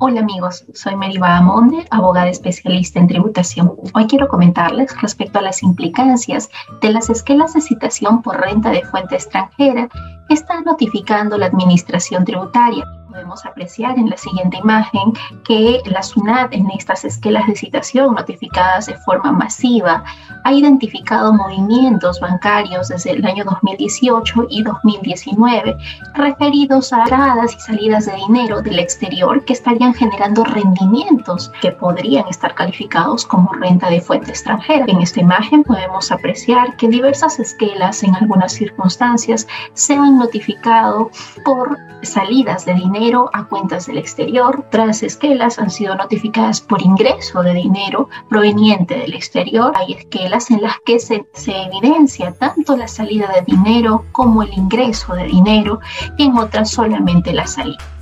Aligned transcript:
Hola 0.00 0.20
amigos, 0.20 0.64
soy 0.74 0.94
Meriba 0.94 1.36
Amonde, 1.36 1.84
abogada 1.90 2.28
especialista 2.28 3.00
en 3.00 3.08
tributación. 3.08 3.72
Hoy 3.94 4.06
quiero 4.06 4.28
comentarles 4.28 4.94
respecto 5.02 5.40
a 5.40 5.42
las 5.42 5.64
implicancias 5.64 6.50
de 6.80 6.92
las 6.92 7.10
esquelas 7.10 7.54
de 7.54 7.60
citación 7.60 8.22
por 8.22 8.40
renta 8.40 8.70
de 8.70 8.84
fuente 8.84 9.16
extranjera 9.16 9.88
que 10.28 10.34
está 10.34 10.60
notificando 10.60 11.36
la 11.36 11.46
Administración 11.46 12.24
Tributaria 12.24 12.84
podemos 13.08 13.44
apreciar 13.46 13.98
en 13.98 14.10
la 14.10 14.16
siguiente 14.16 14.58
imagen 14.58 15.12
que 15.44 15.80
la 15.86 16.02
SUNAT 16.02 16.52
en 16.52 16.70
estas 16.70 17.04
esquelas 17.04 17.46
de 17.46 17.56
citación 17.56 18.14
notificadas 18.14 18.86
de 18.86 18.96
forma 18.98 19.32
masiva 19.32 20.04
ha 20.44 20.52
identificado 20.52 21.32
movimientos 21.32 22.20
bancarios 22.20 22.88
desde 22.88 23.12
el 23.12 23.24
año 23.24 23.44
2018 23.44 24.46
y 24.50 24.62
2019 24.62 25.76
referidos 26.14 26.92
a 26.92 27.02
entradas 27.02 27.56
y 27.56 27.60
salidas 27.60 28.06
de 28.06 28.16
dinero 28.16 28.60
del 28.60 28.78
exterior 28.78 29.44
que 29.44 29.54
estarían 29.54 29.94
generando 29.94 30.44
rendimientos 30.44 31.50
que 31.62 31.72
podrían 31.72 32.28
estar 32.28 32.54
calificados 32.54 33.24
como 33.24 33.52
renta 33.54 33.88
de 33.88 34.00
fuente 34.00 34.30
extranjera. 34.30 34.84
En 34.86 35.00
esta 35.00 35.20
imagen 35.20 35.64
podemos 35.64 36.12
apreciar 36.12 36.76
que 36.76 36.88
diversas 36.88 37.38
esquelas 37.38 38.02
en 38.02 38.14
algunas 38.14 38.52
circunstancias 38.52 39.46
se 39.72 39.94
han 39.94 40.18
notificado 40.18 41.10
por 41.44 41.78
salidas 42.02 42.64
de 42.64 42.74
dinero 42.74 42.98
a 43.32 43.44
cuentas 43.44 43.86
del 43.86 43.98
exterior. 43.98 44.64
Otras 44.68 45.02
esquelas 45.02 45.58
han 45.58 45.70
sido 45.70 45.94
notificadas 45.94 46.60
por 46.60 46.82
ingreso 46.82 47.42
de 47.42 47.54
dinero 47.54 48.08
proveniente 48.28 48.98
del 48.98 49.14
exterior. 49.14 49.72
Hay 49.76 49.94
esquelas 49.94 50.50
en 50.50 50.62
las 50.62 50.78
que 50.84 50.98
se, 50.98 51.26
se 51.32 51.52
evidencia 51.62 52.32
tanto 52.32 52.76
la 52.76 52.88
salida 52.88 53.28
de 53.32 53.42
dinero 53.42 54.04
como 54.12 54.42
el 54.42 54.52
ingreso 54.52 55.14
de 55.14 55.24
dinero 55.24 55.80
y 56.16 56.24
en 56.24 56.36
otras 56.36 56.70
solamente 56.70 57.32
la 57.32 57.46
salida 57.46 57.97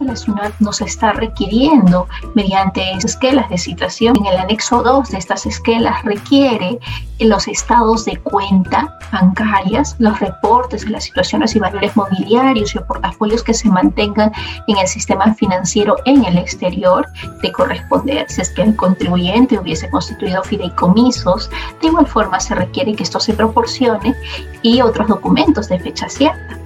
la 0.00 0.16
SUNAT 0.16 0.54
nos 0.60 0.80
está 0.80 1.12
requiriendo 1.12 2.08
mediante 2.34 2.92
esquelas 2.92 3.48
de 3.50 3.58
citación. 3.58 4.16
En 4.16 4.26
el 4.26 4.38
anexo 4.38 4.82
2 4.82 5.10
de 5.10 5.18
estas 5.18 5.46
esquelas 5.46 6.02
requiere 6.04 6.78
los 7.18 7.46
estados 7.48 8.06
de 8.06 8.16
cuenta 8.16 8.98
bancarias, 9.12 9.96
los 9.98 10.18
reportes 10.20 10.84
de 10.84 10.90
las 10.90 11.04
situaciones 11.04 11.54
y 11.54 11.58
valores 11.58 11.94
mobiliarios 11.96 12.74
y 12.74 12.78
portafolios 12.78 13.42
que 13.42 13.52
se 13.52 13.68
mantengan 13.68 14.32
en 14.68 14.78
el 14.78 14.88
sistema 14.88 15.34
financiero 15.34 15.96
en 16.06 16.24
el 16.24 16.38
exterior 16.38 17.06
de 17.42 17.52
corresponder 17.52 18.26
si 18.28 18.40
es 18.40 18.50
que 18.50 18.62
el 18.62 18.76
contribuyente 18.76 19.58
hubiese 19.58 19.90
constituido 19.90 20.42
fideicomisos. 20.42 21.50
De 21.82 21.88
igual 21.88 22.06
forma 22.06 22.40
se 22.40 22.54
requiere 22.54 22.94
que 22.94 23.02
esto 23.02 23.20
se 23.20 23.34
proporcione 23.34 24.14
y 24.62 24.80
otros 24.80 25.08
documentos 25.08 25.68
de 25.68 25.78
fecha 25.78 26.08
cierta 26.08 26.58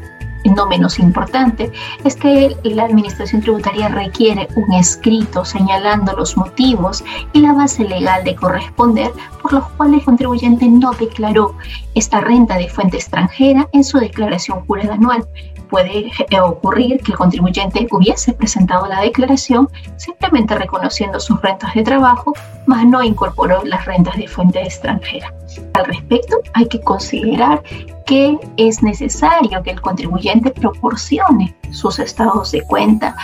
no 0.50 0.66
menos 0.66 0.98
importante, 0.98 1.72
es 2.04 2.16
que 2.16 2.56
la 2.64 2.84
Administración 2.84 3.40
Tributaria 3.42 3.88
requiere 3.88 4.48
un 4.56 4.72
escrito 4.74 5.44
señalando 5.44 6.12
los 6.12 6.36
motivos 6.36 7.04
y 7.32 7.40
la 7.40 7.52
base 7.52 7.84
legal 7.84 8.24
de 8.24 8.34
corresponder 8.34 9.10
por 9.42 9.52
los 9.52 9.66
cuales 9.70 10.00
el 10.00 10.04
contribuyente 10.04 10.68
no 10.68 10.92
declaró 10.92 11.54
esta 11.94 12.20
renta 12.20 12.56
de 12.56 12.68
fuente 12.68 12.96
extranjera 12.96 13.68
en 13.72 13.84
su 13.84 13.98
declaración 13.98 14.64
jurada 14.66 14.94
anual. 14.94 15.26
Puede 15.70 16.10
eh, 16.30 16.40
ocurrir 16.40 17.00
que 17.02 17.12
el 17.12 17.18
contribuyente 17.18 17.86
hubiese 17.90 18.32
presentado 18.32 18.86
la 18.86 19.00
declaración 19.00 19.68
simplemente 19.96 20.54
reconociendo 20.56 21.20
sus 21.20 21.40
rentas 21.40 21.74
de 21.74 21.82
trabajo, 21.82 22.32
mas 22.66 22.84
no 22.86 23.02
incorporó 23.02 23.62
las 23.64 23.84
rentas 23.84 24.16
de 24.16 24.28
fuente 24.28 24.62
extranjera. 24.62 25.32
Al 25.74 25.84
respecto, 25.86 26.38
hay 26.52 26.66
que 26.66 26.80
considerar 26.80 27.62
que 28.06 28.38
es 28.56 28.82
necesario 28.82 29.62
que 29.62 29.70
el 29.70 29.80
contribuyente 29.80 30.50
proporcione 30.50 31.54
sus 31.70 31.98
estados 31.98 32.52
de 32.52 32.62
cuenta 32.62 33.16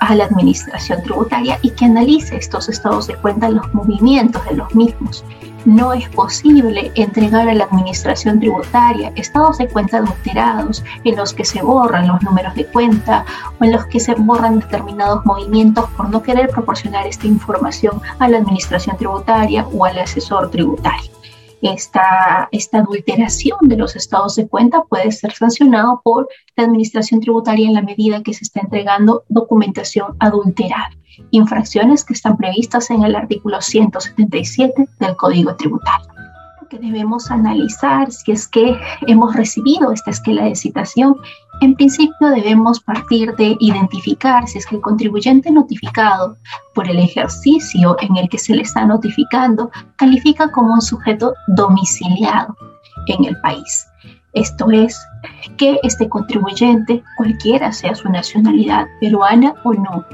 a 0.00 0.14
la 0.16 0.24
administración 0.24 1.02
tributaria 1.02 1.58
y 1.62 1.70
que 1.70 1.84
analice 1.84 2.36
estos 2.36 2.68
estados 2.68 3.06
de 3.06 3.14
cuenta, 3.14 3.48
los 3.48 3.72
movimientos 3.72 4.44
de 4.46 4.56
los 4.56 4.74
mismos. 4.74 5.24
No 5.64 5.92
es 5.92 6.08
posible 6.08 6.90
entregar 6.96 7.48
a 7.48 7.54
la 7.54 7.64
administración 7.64 8.40
tributaria 8.40 9.12
estados 9.14 9.58
de 9.58 9.68
cuenta 9.68 9.98
adulterados 9.98 10.84
en 11.04 11.16
los 11.16 11.32
que 11.32 11.44
se 11.44 11.62
borran 11.62 12.08
los 12.08 12.20
números 12.22 12.54
de 12.54 12.66
cuenta 12.66 13.24
o 13.60 13.64
en 13.64 13.72
los 13.72 13.86
que 13.86 14.00
se 14.00 14.14
borran 14.14 14.58
determinados 14.58 15.24
movimientos 15.24 15.88
por 15.90 16.10
no 16.10 16.22
querer 16.22 16.48
proporcionar 16.48 17.06
esta 17.06 17.28
información 17.28 18.00
a 18.18 18.28
la 18.28 18.38
administración 18.38 18.96
tributaria 18.96 19.66
o 19.72 19.84
al 19.84 19.98
asesor 19.98 20.50
tributario 20.50 21.21
esta, 21.62 22.48
esta 22.50 22.78
adulteración 22.78 23.58
de 23.62 23.76
los 23.76 23.96
estados 23.96 24.34
de 24.34 24.48
cuenta 24.48 24.82
puede 24.88 25.10
ser 25.12 25.32
sancionado 25.32 26.00
por 26.04 26.28
la 26.56 26.64
Administración 26.64 27.20
Tributaria 27.20 27.68
en 27.68 27.74
la 27.74 27.82
medida 27.82 28.22
que 28.22 28.34
se 28.34 28.44
está 28.44 28.60
entregando 28.60 29.24
documentación 29.28 30.16
adulterada, 30.18 30.90
infracciones 31.30 32.04
que 32.04 32.14
están 32.14 32.36
previstas 32.36 32.90
en 32.90 33.04
el 33.04 33.14
artículo 33.14 33.60
177 33.60 34.88
del 34.98 35.16
Código 35.16 35.54
Tributario. 35.54 36.08
Que 36.68 36.78
debemos 36.78 37.30
analizar 37.30 38.10
si 38.10 38.32
es 38.32 38.48
que 38.48 38.74
hemos 39.06 39.36
recibido 39.36 39.92
esta 39.92 40.10
esquela 40.10 40.44
de 40.44 40.56
citación, 40.56 41.16
en 41.62 41.76
principio 41.76 42.28
debemos 42.30 42.80
partir 42.80 43.36
de 43.36 43.56
identificar 43.60 44.48
si 44.48 44.58
es 44.58 44.66
que 44.66 44.74
el 44.74 44.82
contribuyente 44.82 45.48
notificado 45.48 46.36
por 46.74 46.90
el 46.90 46.98
ejercicio 46.98 47.96
en 48.00 48.16
el 48.16 48.28
que 48.28 48.38
se 48.38 48.54
le 48.56 48.62
está 48.62 48.84
notificando 48.84 49.70
califica 49.94 50.50
como 50.50 50.74
un 50.74 50.82
sujeto 50.82 51.34
domiciliado 51.46 52.56
en 53.06 53.26
el 53.26 53.40
país. 53.40 53.86
Esto 54.32 54.72
es, 54.72 55.00
que 55.56 55.78
este 55.84 56.08
contribuyente, 56.08 57.04
cualquiera 57.16 57.70
sea 57.70 57.94
su 57.94 58.08
nacionalidad, 58.08 58.86
peruana 59.00 59.54
o 59.62 59.72
no, 59.72 60.04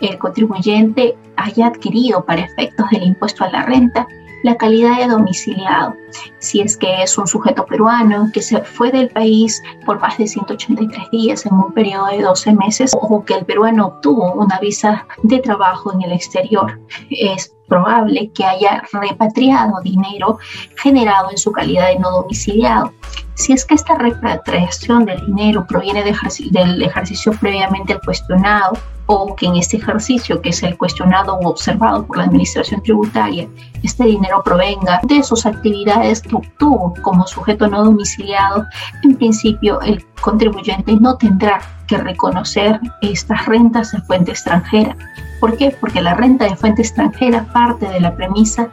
el 0.00 0.18
contribuyente 0.18 1.16
haya 1.36 1.68
adquirido 1.68 2.24
para 2.24 2.40
efectos 2.40 2.90
del 2.90 3.04
impuesto 3.04 3.44
a 3.44 3.50
la 3.50 3.62
renta 3.62 4.04
la 4.42 4.56
calidad 4.56 4.98
de 4.98 5.08
domiciliado. 5.08 5.94
Si 6.38 6.60
es 6.60 6.76
que 6.76 7.02
es 7.02 7.16
un 7.18 7.26
sujeto 7.26 7.66
peruano 7.66 8.30
que 8.32 8.42
se 8.42 8.62
fue 8.62 8.90
del 8.90 9.08
país 9.08 9.62
por 9.84 10.00
más 10.00 10.16
de 10.18 10.26
183 10.26 11.10
días 11.10 11.46
en 11.46 11.54
un 11.54 11.72
periodo 11.72 12.06
de 12.06 12.22
12 12.22 12.52
meses 12.54 12.92
o 13.00 13.24
que 13.24 13.34
el 13.34 13.44
peruano 13.44 13.86
obtuvo 13.86 14.32
una 14.34 14.58
visa 14.58 15.06
de 15.22 15.38
trabajo 15.40 15.92
en 15.92 16.02
el 16.02 16.12
exterior, 16.12 16.80
es 17.10 17.54
probable 17.68 18.30
que 18.32 18.44
haya 18.44 18.82
repatriado 18.92 19.80
dinero 19.82 20.38
generado 20.76 21.30
en 21.30 21.38
su 21.38 21.52
calidad 21.52 21.88
de 21.88 21.98
no 21.98 22.10
domiciliado. 22.10 22.92
Si 23.34 23.52
es 23.52 23.64
que 23.64 23.74
esta 23.74 23.94
repatriación 23.94 25.04
del 25.04 25.24
dinero 25.26 25.66
proviene 25.66 26.02
del 26.02 26.82
ejercicio 26.82 27.32
previamente 27.38 27.98
cuestionado, 28.04 28.72
o 29.08 29.34
que 29.34 29.46
en 29.46 29.56
este 29.56 29.78
ejercicio, 29.78 30.40
que 30.40 30.50
es 30.50 30.62
el 30.62 30.76
cuestionado 30.76 31.34
o 31.34 31.48
observado 31.48 32.06
por 32.06 32.18
la 32.18 32.24
Administración 32.24 32.82
Tributaria, 32.82 33.48
este 33.82 34.04
dinero 34.04 34.42
provenga 34.44 35.00
de 35.04 35.22
sus 35.22 35.46
actividades 35.46 36.20
que 36.20 36.36
obtuvo 36.36 36.94
como 37.02 37.26
sujeto 37.26 37.66
no 37.68 37.84
domiciliado, 37.84 38.66
en 39.02 39.16
principio 39.16 39.80
el 39.80 40.04
contribuyente 40.20 40.92
no 41.00 41.16
tendrá 41.16 41.60
que 41.86 41.96
reconocer 41.96 42.78
estas 43.00 43.46
rentas 43.46 43.92
de 43.92 44.02
fuente 44.02 44.32
extranjera. 44.32 44.94
¿Por 45.40 45.56
qué? 45.56 45.74
Porque 45.80 46.02
la 46.02 46.14
renta 46.14 46.44
de 46.44 46.56
fuente 46.56 46.82
extranjera 46.82 47.46
parte 47.52 47.88
de 47.88 48.00
la 48.00 48.14
premisa 48.14 48.68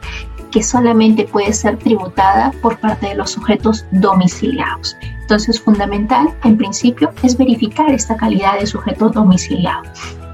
que 0.50 0.62
solamente 0.62 1.24
puede 1.24 1.52
ser 1.54 1.78
tributada 1.78 2.52
por 2.60 2.78
parte 2.78 3.08
de 3.08 3.14
los 3.14 3.30
sujetos 3.30 3.86
domiciliados. 3.90 4.96
Entonces, 5.26 5.60
fundamental, 5.60 6.28
en 6.44 6.56
principio, 6.56 7.10
es 7.24 7.36
verificar 7.36 7.90
esta 7.90 8.16
calidad 8.16 8.60
de 8.60 8.66
sujeto 8.66 9.08
domiciliado. 9.08 9.82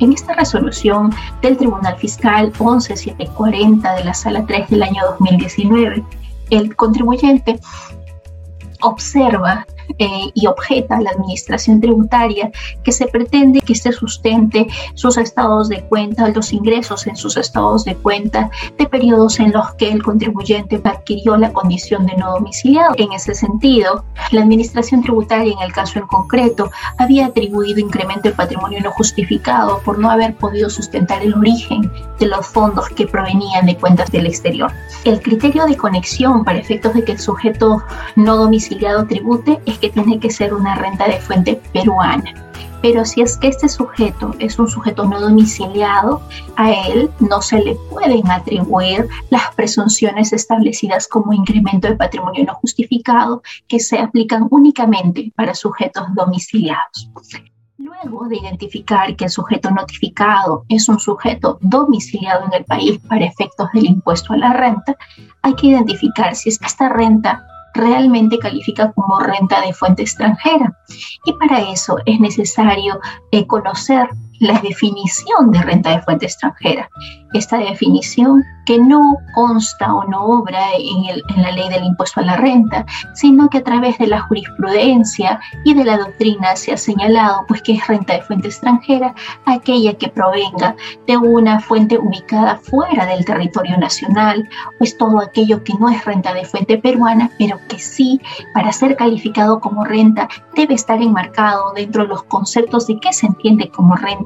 En 0.00 0.12
esta 0.12 0.34
resolución 0.34 1.14
del 1.41 1.56
Tribunal 1.56 1.97
Fiscal 1.97 2.53
11740 2.53 3.94
de 3.94 4.04
la 4.04 4.12
Sala 4.12 4.44
3 4.44 4.69
del 4.69 4.82
año 4.82 5.02
2019, 5.19 6.04
el 6.50 6.76
contribuyente 6.76 7.58
observa 8.82 9.66
eh, 9.98 10.31
y 10.34 10.47
objeta 10.47 10.97
a 10.97 11.00
la 11.00 11.10
administración 11.10 11.81
tributaria 11.81 12.50
que 12.82 12.93
se 12.93 13.06
pretende 13.06 13.60
que 13.60 13.75
se 13.75 13.93
sustente 13.93 14.66
sus 14.94 15.16
estados 15.16 15.69
de 15.69 15.82
cuenta, 15.82 16.28
los 16.28 16.53
ingresos 16.53 17.06
en 17.06 17.17
sus 17.17 17.37
estados 17.37 17.84
de 17.84 17.94
cuenta 17.96 18.50
de 18.79 18.87
periodos 18.87 19.40
en 19.40 19.52
los 19.52 19.73
que 19.75 19.90
el 19.90 20.02
contribuyente 20.02 20.81
adquirió 20.84 21.37
la 21.37 21.52
condición 21.52 22.06
de 22.06 22.17
no 22.17 22.32
domiciliado. 22.32 22.94
En 22.96 23.12
ese 23.12 23.34
sentido, 23.34 24.05
la 24.31 24.43
administración 24.43 25.02
tributaria 25.02 25.52
en 25.52 25.62
el 25.62 25.73
caso 25.73 25.99
en 25.99 26.06
concreto 26.06 26.70
había 26.99 27.26
atribuido 27.26 27.81
incremento 27.81 28.28
de 28.28 28.35
patrimonio 28.35 28.81
no 28.82 28.90
justificado 28.93 29.81
por 29.85 29.99
no 29.99 30.11
haber 30.11 30.35
podido 30.37 30.70
sustentar 30.70 31.23
el 31.23 31.35
origen 31.35 31.90
de 32.19 32.26
los 32.26 32.46
fondos 32.46 32.88
que 32.90 33.06
provenían 33.06 33.67
de 33.67 33.76
cuentas 33.76 34.11
del 34.11 34.26
exterior. 34.26 34.70
El 35.05 35.20
criterio 35.20 35.67
de 35.67 35.76
conexión 35.76 36.44
para 36.44 36.58
efectos 36.58 36.94
de 36.94 37.05
que 37.05 37.12
el 37.12 37.19
sujeto 37.19 37.82
no 38.17 38.37
domiciliado 38.37 39.06
tribute 39.06 39.61
es 39.67 39.71
que 39.78 39.90
tiene 39.90 40.19
que 40.19 40.30
ser 40.30 40.54
una 40.54 40.74
renta 40.74 41.06
de 41.06 41.20
fuente 41.20 41.60
peruana. 41.72 42.32
Pero 42.82 43.04
si 43.04 43.20
es 43.22 43.36
que 43.36 43.46
este 43.46 43.69
sujeto 43.69 44.34
es 44.40 44.58
un 44.58 44.69
sujeto 44.69 45.04
no 45.04 45.20
domiciliado, 45.20 46.20
a 46.56 46.72
él 46.72 47.10
no 47.20 47.40
se 47.40 47.60
le 47.60 47.76
pueden 47.90 48.28
atribuir 48.28 49.08
las 49.30 49.54
presunciones 49.54 50.32
establecidas 50.32 51.06
como 51.06 51.32
incremento 51.32 51.86
de 51.86 51.96
patrimonio 51.96 52.44
no 52.44 52.54
justificado 52.54 53.42
que 53.69 53.78
se 53.78 53.98
aplican 53.98 54.48
únicamente 54.50 55.32
para 55.36 55.54
sujetos 55.54 56.06
domiciliados. 56.14 57.08
Luego 57.78 58.26
de 58.26 58.36
identificar 58.36 59.14
que 59.14 59.25
el 59.26 59.30
sujeto 59.30 59.70
notificado 59.70 60.64
es 60.68 60.88
un 60.88 60.98
sujeto 60.98 61.58
domiciliado 61.60 62.46
en 62.46 62.52
el 62.52 62.64
país 62.64 62.98
para 63.08 63.25
efectos 63.25 63.68
del 63.72 63.86
impuesto 63.86 64.32
a 64.32 64.36
la 64.36 64.52
renta, 64.52 64.96
hay 65.42 65.54
que 65.54 65.68
identificar 65.68 66.34
si 66.34 66.48
es 66.48 66.58
que 66.58 66.66
esta 66.66 66.88
renta 66.88 67.46
realmente 67.74 68.38
califica 68.38 68.92
como 68.92 69.19
renta 69.20 69.60
de 69.60 69.72
fuente 69.72 70.02
extranjera. 70.02 70.76
Y 71.24 71.32
para 71.34 71.70
eso 71.70 71.98
es 72.06 72.20
necesario 72.20 73.00
eh, 73.30 73.46
conocer 73.46 74.08
la 74.38 74.58
definición 74.61 75.50
de 75.50 75.62
renta 75.62 75.90
de 75.90 76.02
fuente 76.02 76.26
extranjera. 76.26 76.90
Esta 77.32 77.58
definición 77.58 78.44
que 78.67 78.79
no 78.79 79.17
consta 79.34 79.94
o 79.94 80.05
no 80.05 80.25
obra 80.25 80.61
en, 80.79 81.43
la 81.43 81.50
ley 81.50 81.69
del 81.69 81.84
impuesto 81.84 82.20
a 82.20 82.25
la 82.25 82.37
renta, 82.37 82.84
sino 83.14 83.49
que 83.49 83.58
a 83.58 83.64
través 83.64 83.99
de 83.99 84.06
la 84.06 84.20
jurisprudencia 84.23 85.40
y 85.64 85.75
de 85.75 85.84
la 85.84 85.99
doctrina 85.99 86.55
se 86.56 86.73
ha 86.73 86.76
señalado 86.76 87.44
pues 87.49 87.62
que 87.62 87.73
es 87.73 87.87
renta 87.87 88.14
de 88.14 88.23
fuente 88.23 88.49
extranjera 88.49 89.14
aquella 89.46 89.94
que 89.94 90.08
provenga 90.08 90.76
de 91.06 91.17
una 91.17 91.61
fuente 91.61 91.99
ubicada 91.99 92.56
fuera 92.56 93.06
del 93.06 93.25
territorio 93.25 93.78
nacional, 93.78 94.49
pues 94.78 94.96
todo 94.96 95.20
aquello 95.20 95.64
que 95.64 95.75
no 95.75 95.88
es 95.88 96.05
renta 96.05 96.35
de 96.35 96.44
fuente 96.44 96.78
peruana, 96.78 97.31
pero 97.38 97.58
que 97.69 97.78
sí, 97.78 98.20
para 98.55 98.73
ser 98.73 98.96
calificado 98.96 99.61
como 99.61 99.85
renta, 99.85 100.28
debe 100.55 100.75
estar 100.75 101.00
enmarcado 101.00 101.73
dentro 101.75 102.02
de 102.02 102.08
los 102.11 102.23
conceptos 102.25 102.87
de 102.87 103.00
qué 103.00 103.12
se 103.12 103.26
entiende 103.26 103.70
como 103.70 103.96
renta 103.96 104.21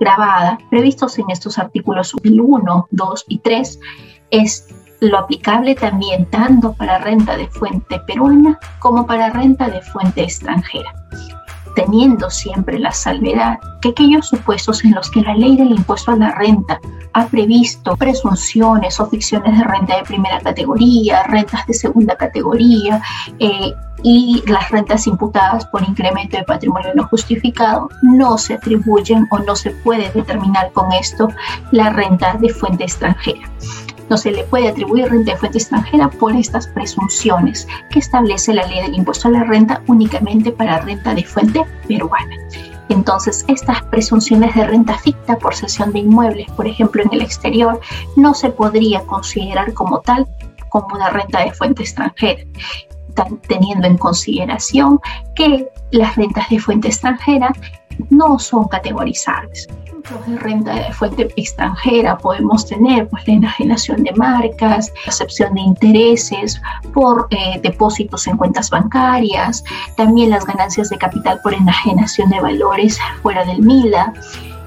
grabada, 0.00 0.58
previstos 0.70 1.18
en 1.18 1.30
estos 1.30 1.58
artículos 1.58 2.14
1, 2.24 2.88
2 2.90 3.24
y 3.28 3.38
3 3.38 3.80
es 4.30 4.68
lo 5.00 5.18
aplicable 5.18 5.74
también 5.74 6.26
tanto 6.26 6.72
para 6.72 6.98
renta 6.98 7.36
de 7.36 7.48
fuente 7.48 8.00
peruana 8.06 8.58
como 8.78 9.06
para 9.06 9.30
renta 9.30 9.68
de 9.68 9.82
fuente 9.82 10.22
extranjera, 10.22 10.92
teniendo 11.76 12.30
siempre 12.30 12.78
la 12.80 12.90
salvedad 12.90 13.58
que 13.80 13.90
aquellos 13.90 14.26
supuestos 14.26 14.82
en 14.84 14.92
los 14.92 15.10
que 15.10 15.20
la 15.20 15.34
ley 15.34 15.56
del 15.56 15.70
impuesto 15.70 16.10
a 16.10 16.16
la 16.16 16.32
renta 16.32 16.80
ha 17.12 17.26
previsto 17.26 17.96
presunciones 17.96 18.98
o 18.98 19.06
ficciones 19.06 19.56
de 19.56 19.64
renta 19.64 19.96
de 19.96 20.02
primera 20.02 20.40
categoría, 20.40 21.22
rentas 21.24 21.66
de 21.66 21.74
segunda 21.74 22.16
categoría, 22.16 23.00
eh, 23.38 23.72
y 24.02 24.42
las 24.46 24.70
rentas 24.70 25.06
imputadas 25.06 25.66
por 25.66 25.82
incremento 25.82 26.36
de 26.36 26.44
patrimonio 26.44 26.92
no 26.94 27.08
justificado 27.08 27.88
no 28.02 28.38
se 28.38 28.54
atribuyen 28.54 29.26
o 29.30 29.38
no 29.38 29.56
se 29.56 29.70
puede 29.70 30.10
determinar 30.10 30.70
con 30.72 30.92
esto 30.92 31.28
la 31.72 31.90
renta 31.90 32.34
de 32.34 32.50
fuente 32.50 32.84
extranjera. 32.84 33.48
No 34.08 34.16
se 34.16 34.30
le 34.30 34.44
puede 34.44 34.68
atribuir 34.68 35.08
renta 35.08 35.32
de 35.32 35.38
fuente 35.38 35.58
extranjera 35.58 36.08
por 36.08 36.34
estas 36.34 36.66
presunciones 36.68 37.66
que 37.90 37.98
establece 37.98 38.54
la 38.54 38.66
ley 38.66 38.82
del 38.82 38.94
impuesto 38.94 39.28
a 39.28 39.32
la 39.32 39.44
renta 39.44 39.82
únicamente 39.86 40.52
para 40.52 40.80
renta 40.80 41.14
de 41.14 41.24
fuente 41.24 41.64
peruana. 41.88 42.36
Entonces, 42.88 43.44
estas 43.48 43.82
presunciones 43.82 44.54
de 44.54 44.64
renta 44.64 44.96
ficta 44.98 45.36
por 45.36 45.54
cesión 45.54 45.92
de 45.92 46.00
inmuebles, 46.00 46.50
por 46.52 46.68
ejemplo, 46.68 47.02
en 47.02 47.12
el 47.12 47.22
exterior, 47.22 47.80
no 48.14 48.32
se 48.32 48.50
podría 48.50 49.00
considerar 49.02 49.72
como 49.74 50.00
tal 50.00 50.26
como 50.68 50.94
una 50.94 51.10
renta 51.10 51.44
de 51.44 51.52
fuente 51.52 51.82
extranjera 51.82 52.44
teniendo 53.48 53.86
en 53.86 53.96
consideración 53.96 55.00
que 55.34 55.68
las 55.90 56.16
rentas 56.16 56.48
de 56.50 56.58
fuente 56.58 56.88
extranjera 56.88 57.52
no 58.10 58.38
son 58.38 58.68
categorizables. 58.68 59.68
Ejemplos 59.86 60.26
de 60.26 60.38
renta 60.38 60.74
de 60.74 60.92
fuente 60.92 61.32
extranjera 61.36 62.16
podemos 62.16 62.66
tener 62.66 63.08
pues, 63.08 63.26
la 63.26 63.34
enajenación 63.34 64.02
de 64.04 64.12
marcas, 64.12 64.92
la 64.94 65.06
recepción 65.06 65.54
de 65.54 65.60
intereses 65.62 66.60
por 66.94 67.26
eh, 67.30 67.60
depósitos 67.62 68.26
en 68.26 68.36
cuentas 68.36 68.70
bancarias, 68.70 69.64
también 69.96 70.30
las 70.30 70.46
ganancias 70.46 70.90
de 70.90 70.98
capital 70.98 71.40
por 71.42 71.54
enajenación 71.54 72.30
de 72.30 72.40
valores 72.40 72.98
fuera 73.22 73.44
del 73.44 73.62
MILA, 73.62 74.12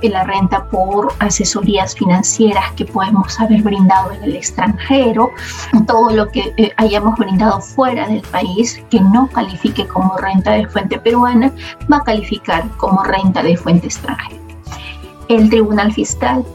la 0.08 0.24
renta 0.24 0.64
por 0.66 1.12
asesorías 1.20 1.96
financieras 1.96 2.72
que 2.78 2.86
podemos 2.86 3.38
haber 3.40 3.62
brindado 3.62 4.14
en 4.14 4.24
el 4.24 4.36
extranjero, 4.38 5.32
todo 5.86 6.12
lo 6.12 6.30
que 6.30 6.54
eh, 6.56 6.72
hayamos 6.78 7.18
brindado 7.18 7.60
fuera 7.60 8.08
del 8.08 8.22
país 8.22 8.82
que 8.90 9.02
no 9.02 9.28
califique 9.28 9.86
como 9.88 10.16
renta 10.18 10.52
de 10.52 10.68
fuente 10.68 10.98
peruana, 11.00 11.52
va 11.92 11.98
a 11.98 12.04
calificar 12.04 12.66
como 12.78 13.04
renta 13.04 13.44
de 13.44 13.58
fuente 13.58 13.88
extranjera. 13.88 14.40
El 15.28 15.50
Tribunal 15.50 15.92
Fiscal 15.92 16.46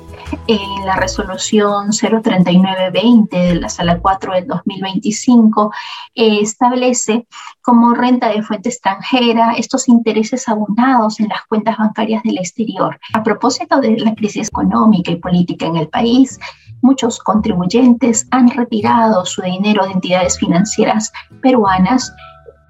en 0.47 0.87
la 0.87 0.97
resolución 0.97 1.91
03920 1.91 3.37
de 3.37 3.55
la 3.57 3.69
sala 3.69 3.99
4 4.01 4.35
del 4.35 4.47
2025 4.47 5.73
eh, 6.15 6.39
establece 6.41 7.27
como 7.63 7.95
renta 7.95 8.29
de 8.29 8.43
fuente 8.43 8.69
extranjera 8.69 9.55
estos 9.55 9.89
intereses 9.89 10.49
abonados 10.49 11.21
en 11.21 11.29
las 11.29 11.45
cuentas 11.47 11.79
bancarias 11.79 12.23
del 12.23 12.39
exterior. 12.39 12.99
A 13.13 13.23
propósito 13.23 13.81
de 13.81 13.99
la 13.99 14.15
crisis 14.15 14.49
económica 14.49 15.11
y 15.11 15.17
política 15.17 15.67
en 15.67 15.77
el 15.77 15.89
país, 15.89 16.39
muchos 16.83 17.19
contribuyentes 17.19 18.27
han 18.31 18.51
retirado 18.51 19.25
su 19.25 19.43
dinero 19.43 19.87
de 19.87 19.93
entidades 19.93 20.39
financieras 20.39 21.13
peruanas 21.41 22.13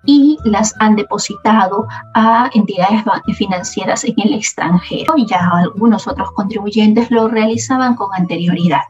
y 0.07 0.39
las 0.45 0.75
han 0.81 0.97
depositado 0.97 1.87
a 2.15 2.51
entidades 2.55 3.03
financieras 3.37 4.05
en 4.05 4.15
el 4.17 4.35
extranjero. 4.35 5.15
Ya 5.27 5.51
algunos 5.53 6.07
otros 6.07 6.31
contribuyentes 6.33 7.11
lo 7.11 7.29
realizaban 7.29 7.95
con 7.95 8.09
anterioridad. 8.15 8.83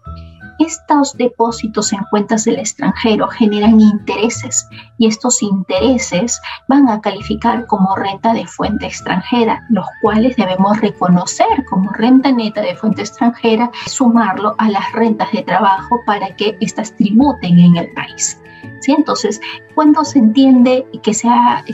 Estos 0.61 1.16
depósitos 1.16 1.93
en 1.93 1.99
cuentas 2.11 2.44
del 2.44 2.61
extranjero 2.61 3.26
generan 3.26 3.81
intereses 3.81 4.69
y 4.99 5.08
estos 5.08 5.43
intereses 5.43 6.40
van 6.69 6.88
a 6.88 7.00
calificar 7.00 7.67
como 7.67 7.96
renta 7.96 8.32
de 8.32 8.46
fuente 8.46 8.87
extranjera, 8.87 9.67
los 9.70 9.87
cuales 10.00 10.37
debemos 10.37 10.81
reconocer 10.81 11.64
como 11.69 11.90
renta 11.93 12.31
neta 12.31 12.60
de 12.60 12.76
fuente 12.76 13.02
extranjera, 13.02 13.69
sumarlo 13.87 14.55
a 14.58 14.69
las 14.69 14.93
rentas 14.93 15.32
de 15.32 15.43
trabajo 15.43 15.99
para 16.06 16.34
que 16.37 16.56
éstas 16.60 16.94
tributen 16.96 17.58
en 17.58 17.76
el 17.76 17.93
país. 17.93 18.38
Entonces, 18.87 19.40
¿cuándo 19.75 20.05
se 20.05 20.19
entiende 20.19 20.87
que 21.02 21.14
se, 21.14 21.28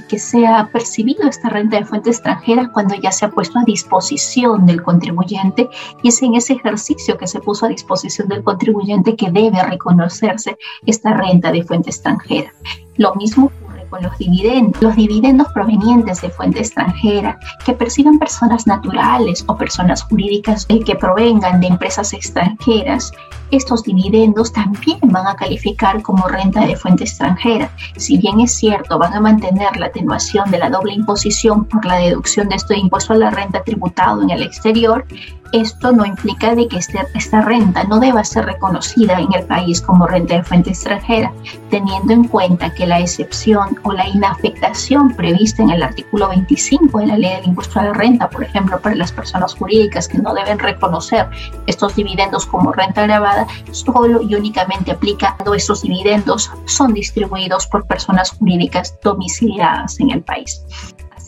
que 0.08 0.18
se 0.18 0.46
ha 0.46 0.68
percibido 0.72 1.28
esta 1.28 1.48
renta 1.48 1.78
de 1.78 1.84
fuente 1.84 2.10
extranjera? 2.10 2.70
Cuando 2.72 2.94
ya 2.94 3.12
se 3.12 3.24
ha 3.24 3.30
puesto 3.30 3.58
a 3.58 3.64
disposición 3.64 4.66
del 4.66 4.82
contribuyente 4.82 5.68
y 6.02 6.08
es 6.08 6.22
en 6.22 6.34
ese 6.34 6.54
ejercicio 6.54 7.18
que 7.18 7.26
se 7.26 7.40
puso 7.40 7.66
a 7.66 7.68
disposición 7.68 8.28
del 8.28 8.44
contribuyente 8.44 9.16
que 9.16 9.30
debe 9.30 9.62
reconocerse 9.62 10.56
esta 10.86 11.14
renta 11.14 11.52
de 11.52 11.62
fuente 11.64 11.90
extranjera. 11.90 12.52
Lo 12.96 13.14
mismo 13.14 13.50
con 13.90 14.02
los 14.02 14.16
dividendos. 14.18 14.80
Los 14.82 14.96
dividendos 14.96 15.48
provenientes 15.52 16.20
de 16.22 16.30
fuente 16.30 16.60
extranjera 16.60 17.38
que 17.64 17.74
perciban 17.74 18.18
personas 18.18 18.66
naturales 18.66 19.44
o 19.46 19.56
personas 19.56 20.02
jurídicas 20.02 20.66
que 20.66 20.94
provengan 20.94 21.60
de 21.60 21.66
empresas 21.66 22.12
extranjeras, 22.12 23.12
estos 23.50 23.82
dividendos 23.82 24.52
también 24.52 24.98
van 25.02 25.26
a 25.26 25.34
calificar 25.34 26.02
como 26.02 26.28
renta 26.28 26.66
de 26.66 26.76
fuente 26.76 27.04
extranjera. 27.04 27.70
Si 27.96 28.16
bien 28.16 28.40
es 28.40 28.54
cierto, 28.54 28.98
van 28.98 29.12
a 29.12 29.20
mantener 29.20 29.76
la 29.76 29.86
atenuación 29.86 30.50
de 30.50 30.58
la 30.58 30.70
doble 30.70 30.94
imposición 30.94 31.64
por 31.64 31.84
la 31.84 31.96
deducción 31.96 32.48
de 32.48 32.56
este 32.56 32.78
impuesto 32.78 33.12
a 33.12 33.16
la 33.16 33.30
renta 33.30 33.62
tributado 33.64 34.22
en 34.22 34.30
el 34.30 34.42
exterior, 34.42 35.04
esto 35.52 35.92
no 35.92 36.04
implica 36.04 36.54
de 36.54 36.68
que 36.68 36.78
este, 36.78 36.98
esta 37.14 37.42
renta 37.42 37.84
no 37.84 37.98
deba 37.98 38.24
ser 38.24 38.46
reconocida 38.46 39.18
en 39.18 39.32
el 39.32 39.44
país 39.44 39.80
como 39.80 40.06
renta 40.06 40.34
de 40.36 40.44
fuente 40.44 40.70
extranjera, 40.70 41.32
teniendo 41.70 42.12
en 42.12 42.24
cuenta 42.24 42.72
que 42.72 42.86
la 42.86 43.00
excepción 43.00 43.78
o 43.82 43.92
la 43.92 44.08
inafectación 44.08 45.14
prevista 45.14 45.62
en 45.62 45.70
el 45.70 45.82
artículo 45.82 46.28
25 46.28 46.98
de 46.98 47.06
la 47.06 47.18
ley 47.18 47.36
del 47.36 47.48
impuesto 47.48 47.80
a 47.80 47.84
la 47.84 47.92
renta, 47.92 48.30
por 48.30 48.44
ejemplo, 48.44 48.80
para 48.80 48.94
las 48.94 49.12
personas 49.12 49.54
jurídicas 49.54 50.08
que 50.08 50.18
no 50.18 50.34
deben 50.34 50.58
reconocer 50.58 51.28
estos 51.66 51.96
dividendos 51.96 52.46
como 52.46 52.72
renta 52.72 53.02
grabada, 53.02 53.46
solo 53.72 54.22
y 54.22 54.34
únicamente 54.34 54.92
aplica 54.92 55.34
cuando 55.36 55.54
estos 55.54 55.82
dividendos 55.82 56.50
son 56.66 56.94
distribuidos 56.94 57.66
por 57.66 57.86
personas 57.86 58.30
jurídicas 58.30 58.98
domiciliadas 59.02 59.98
en 60.00 60.10
el 60.10 60.22
país. 60.22 60.62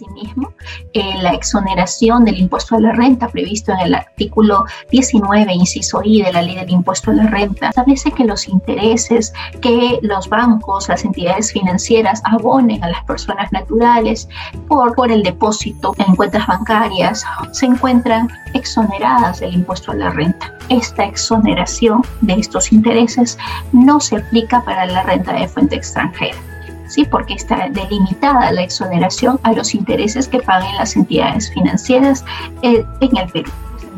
Asimismo, 0.03 0.53
eh, 0.95 1.23
la 1.23 1.33
exoneración 1.33 2.25
del 2.25 2.39
impuesto 2.39 2.75
a 2.77 2.81
la 2.81 2.93
renta 2.93 3.29
previsto 3.29 3.73
en 3.73 3.81
el 3.81 3.95
artículo 3.95 4.65
19, 4.91 5.53
inciso 5.53 6.01
I 6.03 6.23
de 6.23 6.33
la 6.33 6.43
ley 6.43 6.57
del 6.57 6.71
impuesto 6.71 7.11
a 7.11 7.15
la 7.15 7.27
renta, 7.27 7.69
establece 7.69 8.11
que 8.11 8.25
los 8.25 8.49
intereses 8.49 9.33
que 9.61 9.99
los 10.03 10.29
bancos, 10.29 10.89
las 10.89 11.05
entidades 11.05 11.53
financieras 11.53 12.21
abonen 12.25 12.83
a 12.83 12.91
las 12.91 13.05
personas 13.05 13.53
naturales 13.53 14.29
por, 14.67 14.95
por 14.95 15.13
el 15.13 15.23
depósito 15.23 15.95
en 15.99 16.17
cuentas 16.17 16.47
bancarias 16.47 17.25
se 17.53 17.67
encuentran 17.67 18.29
exoneradas 18.55 19.41
del 19.41 19.55
impuesto 19.55 19.93
a 19.93 19.95
la 19.95 20.11
renta. 20.11 20.53
Esta 20.69 21.05
exoneración 21.05 22.03
de 22.23 22.35
estos 22.35 22.73
intereses 22.73 23.39
no 23.73 24.01
se 24.01 24.17
aplica 24.17 24.65
para 24.65 24.87
la 24.87 25.03
renta 25.05 25.33
de 25.33 25.47
fuente 25.49 25.77
extranjera. 25.77 26.52
¿Sí? 26.93 27.05
porque 27.05 27.35
está 27.35 27.69
delimitada 27.71 28.53
la 28.53 28.63
exoneración 28.63 29.41
a 29.43 29.53
los 29.53 29.75
intereses 29.75 30.29
que 30.29 30.41
paguen 30.41 30.77
las 30.77 30.97
entidades 30.97 31.53
financieras 31.53 32.25
eh, 32.63 32.85
en 33.01 33.17
el 33.17 33.29
Perú 33.31 33.51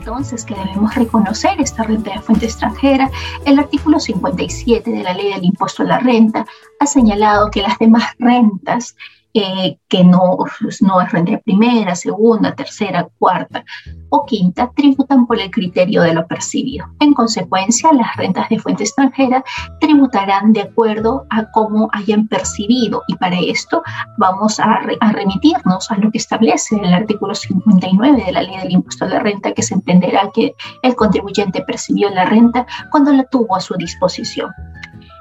entonces 0.05 0.45
que 0.45 0.55
debemos 0.55 0.95
reconocer 0.95 1.59
esta 1.63 1.83
renta 1.83 2.13
de 2.13 2.21
fuente 2.21 2.45
extranjera, 2.45 3.11
el 3.47 3.59
artículo 3.59 3.99
57 3.99 4.91
de 4.91 5.03
la 5.03 5.15
ley 5.15 5.33
del 5.33 5.45
impuesto 5.45 5.83
a 5.83 5.87
la 5.87 5.99
renta 5.99 6.45
ha 6.79 6.87
señalado 6.87 7.51
que 7.51 7.63
las 7.63 7.79
demás 7.79 8.05
rentas 8.19 8.97
eh, 9.37 9.79
que 9.89 10.05
no, 10.05 10.39
no 10.81 11.01
es 11.01 11.13
renta 11.13 11.39
primera, 11.39 11.97
segunda, 11.97 12.55
tercera, 12.55 13.09
cuarta 13.19 13.65
o 14.11 14.25
quinta, 14.25 14.71
tributan 14.77 15.27
por 15.27 15.41
el 15.41 15.51
criterio 15.51 16.03
de 16.03 16.15
lo 16.15 16.25
percibido. 16.29 16.87
En 17.01 17.15
consecuencia, 17.15 17.93
las 17.93 18.17
rentas 18.17 18.49
de 18.49 18.61
fuente 18.61 18.85
extranjera 18.85 19.43
tributarán 19.81 20.53
de 20.53 20.63
acuerdo 20.63 21.27
a 21.31 21.51
cómo 21.51 21.89
hayan 21.93 22.29
percibido 22.29 23.03
y 23.09 23.17
para 23.17 23.37
esto 23.41 23.83
vamos 24.19 24.61
a, 24.61 24.81
a 25.01 25.13
remitirnos 25.13 25.91
a 25.91 25.97
lo 25.97 26.13
que 26.13 26.19
establece 26.19 26.77
el 26.77 26.95
artículo 26.95 27.35
59 27.35 28.25
de 28.25 28.33
la 28.33 28.43
ley 28.43 28.57
del 28.59 28.71
impuesto 28.71 29.05
a 29.05 29.09
la 29.09 29.19
renta, 29.19 29.53
que 29.53 29.63
se 29.63 29.75
entenderá 29.75 30.31
que 30.33 30.55
el 30.83 30.95
contribuyente 30.95 31.63
percibió 31.63 32.09
la 32.11 32.27
renta 32.27 32.67
cuando 32.93 33.13
la 33.13 33.25
tuvo 33.25 33.57
a 33.57 33.61
su 33.61 33.75
disposición 33.75 34.53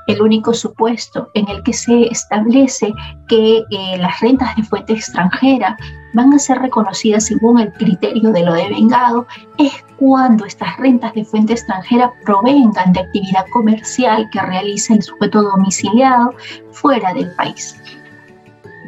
el 0.08 0.22
único 0.22 0.54
supuesto 0.54 1.30
en 1.34 1.48
el 1.50 1.64
que 1.64 1.74
se 1.74 2.04
establece 2.08 2.94
que 3.28 3.64
eh, 3.70 3.98
las 3.98 4.20
rentas 4.20 4.56
de 4.56 4.64
fuente 4.64 4.94
extranjera 4.94 5.78
van 6.14 6.34
a 6.34 6.40
ser 6.40 6.60
reconocidas 6.60 7.26
según 7.26 7.60
el 7.60 7.72
criterio 7.74 8.32
de 8.32 8.44
lo 8.44 8.54
devengado 8.54 9.26
es 9.58 9.74
cuando 9.98 10.46
estas 10.46 10.78
rentas 10.78 11.14
de 11.14 11.26
fuente 11.26 11.54
extranjera 11.54 12.12
provengan 12.26 12.94
de 12.94 13.02
actividad 13.02 13.46
comercial 13.52 14.30
que 14.32 14.42
realiza 14.42 14.94
el 14.94 15.02
sujeto 15.02 15.42
domiciliado 15.42 16.34
fuera 16.72 17.14
del 17.14 17.34
país. 17.36 17.76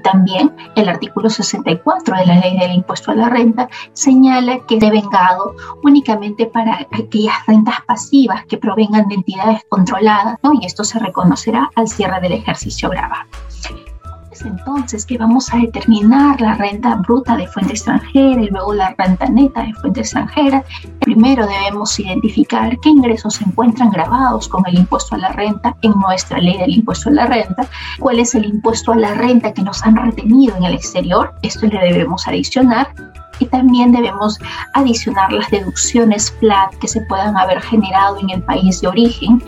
También 0.06 0.56
el 0.76 0.88
artículo 0.88 1.32
64 1.32 2.18
de 2.18 2.26
la 2.28 2.36
ley 2.36 2.56
del 2.60 2.74
impuesto 2.74 3.10
a 3.10 3.16
la 3.16 3.28
renta 3.28 3.70
señala 3.94 4.60
que 4.68 4.76
es 4.76 4.80
devengado 4.80 5.56
únicamente 5.82 6.46
para 6.46 6.88
aquellas 6.92 7.44
rentas 7.48 7.78
pasivas 7.88 8.46
que 8.46 8.60
provengan 8.60 9.08
de 9.08 9.16
entidades 9.16 9.62
controladas, 9.68 10.38
¿no? 10.44 10.54
y 10.54 10.64
esto 10.64 10.84
se 10.84 11.00
reconocerá 11.00 11.72
al 11.76 11.88
cierre 11.88 12.22
del 12.22 12.34
ejercicio 12.34 12.88
grabado 12.88 13.26
entonces 14.46 15.06
que 15.06 15.18
vamos 15.18 15.54
a 15.54 15.58
determinar 15.58 16.40
la 16.40 16.56
renta 16.56 16.96
bruta 16.96 17.36
de 17.36 17.48
fuente 17.48 17.74
extranjera 17.74 18.42
y 18.42 18.50
luego 18.50 18.74
la 18.74 18.96
renta 18.98 19.28
neta 19.28 19.64
de 19.64 19.74
fuente 19.74 20.02
extranjera. 20.02 20.64
Primero 21.02 21.46
debemos 21.46 22.00
identificar 22.00 22.78
qué 22.80 22.90
ingresos 22.90 23.36
se 23.36 23.44
encuentran 23.44 23.90
grabados 23.90 24.48
con 24.48 24.64
el 24.68 24.76
impuesto 24.76 25.16
a 25.16 25.20
la 25.20 25.30
renta 25.30 25.76
en 25.82 25.92
nuestra 25.92 26.40
ley 26.40 26.58
del 26.58 26.76
impuesto 26.76 27.10
a 27.10 27.14
la 27.14 27.26
renta, 27.26 27.68
cuál 28.00 28.20
es 28.20 28.36
el 28.36 28.46
impuesto 28.46 28.92
a 28.92 28.96
la 28.96 29.14
renta 29.14 29.54
que 29.54 29.64
nos 29.64 29.84
han 29.84 29.96
retenido 29.96 30.56
en 30.58 30.64
el 30.64 30.74
exterior, 30.74 31.34
esto 31.42 31.68
le 31.68 31.80
debemos 31.80 32.28
adicionar. 32.28 32.88
Y 33.38 33.48
también 33.48 33.92
debemos 33.92 34.40
adicionar 34.74 35.30
las 35.34 35.52
deducciones 35.52 36.32
flat 36.40 36.74
que 36.76 36.88
se 36.88 37.02
puedan 37.02 37.36
haber 37.36 37.62
generado 37.62 38.18
en 38.18 38.30
el 38.30 38.42
país 38.42 38.80
de 38.80 38.88
origen 38.88 39.44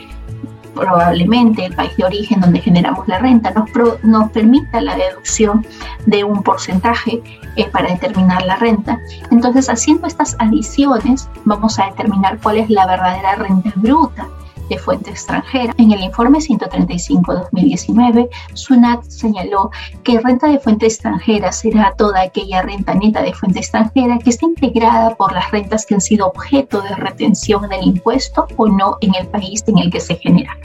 probablemente 0.77 1.65
el 1.65 1.75
país 1.75 1.95
de 1.97 2.05
origen 2.05 2.41
donde 2.41 2.59
generamos 2.59 3.07
la 3.07 3.19
renta 3.19 3.53
nos, 4.03 4.31
permita 4.31 4.81
la 4.81 4.95
deducción 4.95 5.65
de 6.05 6.23
un 6.23 6.43
porcentaje 6.43 7.21
eh, 7.55 7.67
para 7.71 7.89
determinar 7.89 8.43
la 8.43 8.57
renta. 8.57 8.99
Entonces, 9.31 9.69
haciendo 9.69 10.07
estas 10.07 10.35
adiciones, 10.39 11.29
vamos 11.45 11.79
a 11.79 11.85
determinar 11.85 12.39
cuál 12.41 12.57
es 12.57 12.69
la 12.69 12.85
verdadera 12.85 13.35
renta 13.35 13.71
bruta 13.75 14.27
de 14.69 14.77
fuente 14.77 15.11
extranjera. 15.11 15.73
En 15.77 15.91
el 15.91 16.01
informe 16.01 16.39
135-2019, 16.39 18.29
SUNAT 18.53 19.03
señaló 19.03 19.71
que 20.03 20.19
renta 20.19 20.47
de 20.47 20.59
fuente 20.59 20.85
extranjera 20.85 21.51
será 21.51 21.93
toda 21.97 22.21
aquella 22.21 22.61
renta 22.61 22.93
neta 22.93 23.21
de 23.21 23.33
fuente 23.33 23.59
extranjera 23.59 24.19
que 24.19 24.29
esté 24.29 24.45
integrada 24.45 25.15
por 25.15 25.33
las 25.33 25.49
rentas 25.51 25.85
que 25.85 25.95
han 25.95 26.01
sido 26.01 26.27
objeto 26.27 26.81
de 26.81 26.95
retención 26.95 27.67
del 27.69 27.83
impuesto 27.83 28.47
o 28.57 28.67
no 28.67 28.97
en 29.01 29.15
el 29.15 29.27
país 29.27 29.63
en 29.67 29.77
el 29.79 29.91
que 29.91 29.99
se 29.99 30.15
genera. 30.15 30.57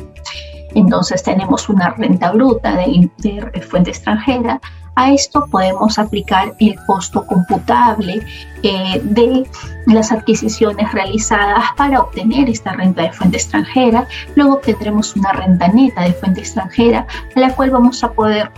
Entonces 0.75 1.23
tenemos 1.23 1.68
una 1.68 1.90
renta 1.90 2.32
bruta 2.32 2.76
de, 2.76 3.11
de 3.18 3.61
fuente 3.61 3.90
extranjera, 3.90 4.61
a 4.95 5.13
esto 5.13 5.47
podemos 5.51 5.99
aplicar 5.99 6.55
el 6.61 6.77
costo 6.87 7.27
computable 7.27 8.25
eh, 8.63 9.01
de 9.03 9.49
las 9.87 10.13
adquisiciones 10.13 10.93
realizadas 10.93 11.65
para 11.77 12.01
obtener 12.01 12.49
esta 12.49 12.73
renta 12.73 13.03
de 13.03 13.13
fuente 13.13 13.37
extranjera. 13.37 14.07
Luego 14.37 14.55
obtendremos 14.55 15.17
una 15.17 15.33
renta 15.33 15.69
neta 15.69 16.03
de 16.03 16.13
fuente 16.13 16.41
extranjera 16.41 17.07
a 17.35 17.41
la 17.41 17.55
cual 17.55 17.71
vamos 17.71 18.05
a 18.05 18.13
poder 18.13 18.51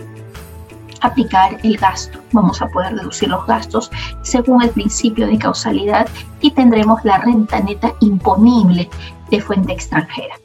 aplicar 1.01 1.57
el 1.63 1.77
gasto. 1.77 2.19
Vamos 2.31 2.61
a 2.61 2.67
poder 2.67 2.95
deducir 2.95 3.29
los 3.29 3.45
gastos 3.45 3.91
según 4.23 4.63
el 4.63 4.69
principio 4.71 5.27
de 5.27 5.37
causalidad 5.37 6.07
y 6.41 6.51
tendremos 6.51 7.03
la 7.03 7.19
renta 7.19 7.59
neta 7.59 7.93
imponible 8.01 8.89
de 9.29 9.41
fuente 9.41 9.73
extranjera. 9.73 10.35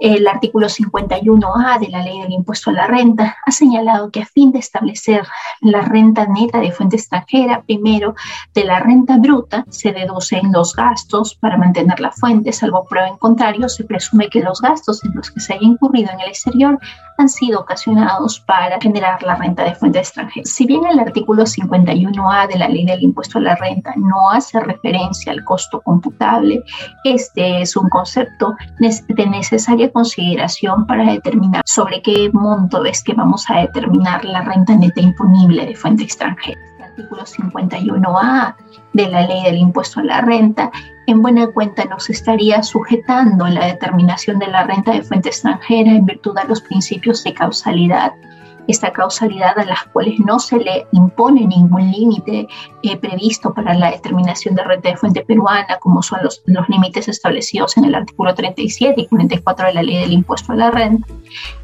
El 0.00 0.28
artículo 0.28 0.68
51A 0.68 1.80
de 1.80 1.88
la 1.88 2.02
ley 2.02 2.20
del 2.22 2.32
impuesto 2.32 2.70
a 2.70 2.72
la 2.72 2.86
renta 2.86 3.36
ha 3.44 3.50
señalado 3.50 4.10
que 4.12 4.22
a 4.22 4.26
fin 4.26 4.52
de 4.52 4.60
establecer 4.60 5.26
la 5.60 5.80
renta 5.80 6.24
neta 6.26 6.60
de 6.60 6.70
fuente 6.70 6.94
extranjera, 6.94 7.62
primero 7.62 8.14
de 8.54 8.64
la 8.64 8.78
renta 8.78 9.18
bruta 9.18 9.64
se 9.70 9.92
deducen 9.92 10.52
los 10.52 10.76
gastos 10.76 11.34
para 11.34 11.56
mantener 11.56 11.98
la 11.98 12.12
fuente, 12.12 12.52
salvo 12.52 12.86
prueba 12.88 13.08
en 13.08 13.16
contrario, 13.16 13.68
se 13.68 13.82
presume 13.82 14.28
que 14.28 14.40
los 14.40 14.60
gastos 14.60 15.02
en 15.04 15.14
los 15.14 15.32
que 15.32 15.40
se 15.40 15.54
haya 15.54 15.66
incurrido 15.66 16.10
en 16.12 16.20
el 16.20 16.28
exterior 16.28 16.78
han 17.18 17.28
sido 17.28 17.60
ocasionados 17.60 18.38
para 18.38 18.80
generar 18.80 19.20
la 19.24 19.34
renta 19.34 19.64
de 19.64 19.74
fuente 19.74 19.98
extranjera. 19.98 20.44
Si 20.46 20.64
bien 20.64 20.86
el 20.86 21.00
artículo 21.00 21.42
51A 21.42 22.46
de 22.46 22.58
la 22.58 22.68
ley 22.68 22.84
del 22.84 23.02
impuesto 23.02 23.38
a 23.38 23.42
la 23.42 23.56
renta 23.56 23.92
no 23.96 24.30
hace 24.30 24.60
referencia 24.60 25.32
al 25.32 25.44
costo 25.44 25.80
computable, 25.80 26.62
este 27.02 27.62
es 27.62 27.76
un 27.76 27.88
concepto 27.88 28.54
de 28.78 29.26
necesaria 29.26 29.87
consideración 29.90 30.86
para 30.86 31.04
determinar 31.04 31.62
sobre 31.64 32.02
qué 32.02 32.30
monto 32.32 32.84
es 32.84 33.02
que 33.02 33.14
vamos 33.14 33.48
a 33.48 33.60
determinar 33.60 34.24
la 34.24 34.42
renta 34.42 34.76
neta 34.76 35.00
imponible 35.00 35.66
de 35.66 35.74
fuente 35.74 36.04
extranjera. 36.04 36.60
El 36.78 36.84
artículo 36.84 37.22
51A 37.24 38.54
de 38.92 39.08
la 39.08 39.26
ley 39.26 39.44
del 39.44 39.58
impuesto 39.58 40.00
a 40.00 40.04
la 40.04 40.20
renta 40.20 40.70
en 41.06 41.22
buena 41.22 41.46
cuenta 41.46 41.84
nos 41.86 42.10
estaría 42.10 42.62
sujetando 42.62 43.46
la 43.48 43.66
determinación 43.66 44.38
de 44.38 44.48
la 44.48 44.64
renta 44.64 44.92
de 44.92 45.02
fuente 45.02 45.30
extranjera 45.30 45.90
en 45.90 46.04
virtud 46.04 46.34
de 46.34 46.48
los 46.48 46.60
principios 46.60 47.24
de 47.24 47.32
causalidad 47.32 48.12
esta 48.68 48.92
causalidad 48.92 49.58
a 49.58 49.64
las 49.64 49.84
cuales 49.84 50.20
no 50.20 50.38
se 50.38 50.58
le 50.58 50.86
impone 50.92 51.46
ningún 51.46 51.90
límite 51.90 52.46
eh, 52.82 52.96
previsto 52.98 53.52
para 53.52 53.74
la 53.74 53.90
determinación 53.90 54.54
de 54.54 54.62
renta 54.62 54.90
de 54.90 54.96
fuente 54.96 55.24
peruana, 55.24 55.78
como 55.80 56.02
son 56.02 56.20
los, 56.22 56.42
los 56.46 56.68
límites 56.68 57.08
establecidos 57.08 57.76
en 57.78 57.86
el 57.86 57.94
artículo 57.94 58.34
37 58.34 59.00
y 59.00 59.06
44 59.06 59.66
de 59.66 59.74
la 59.74 59.82
ley 59.82 59.98
del 59.98 60.12
impuesto 60.12 60.52
a 60.52 60.56
la 60.56 60.70
renta, 60.70 61.08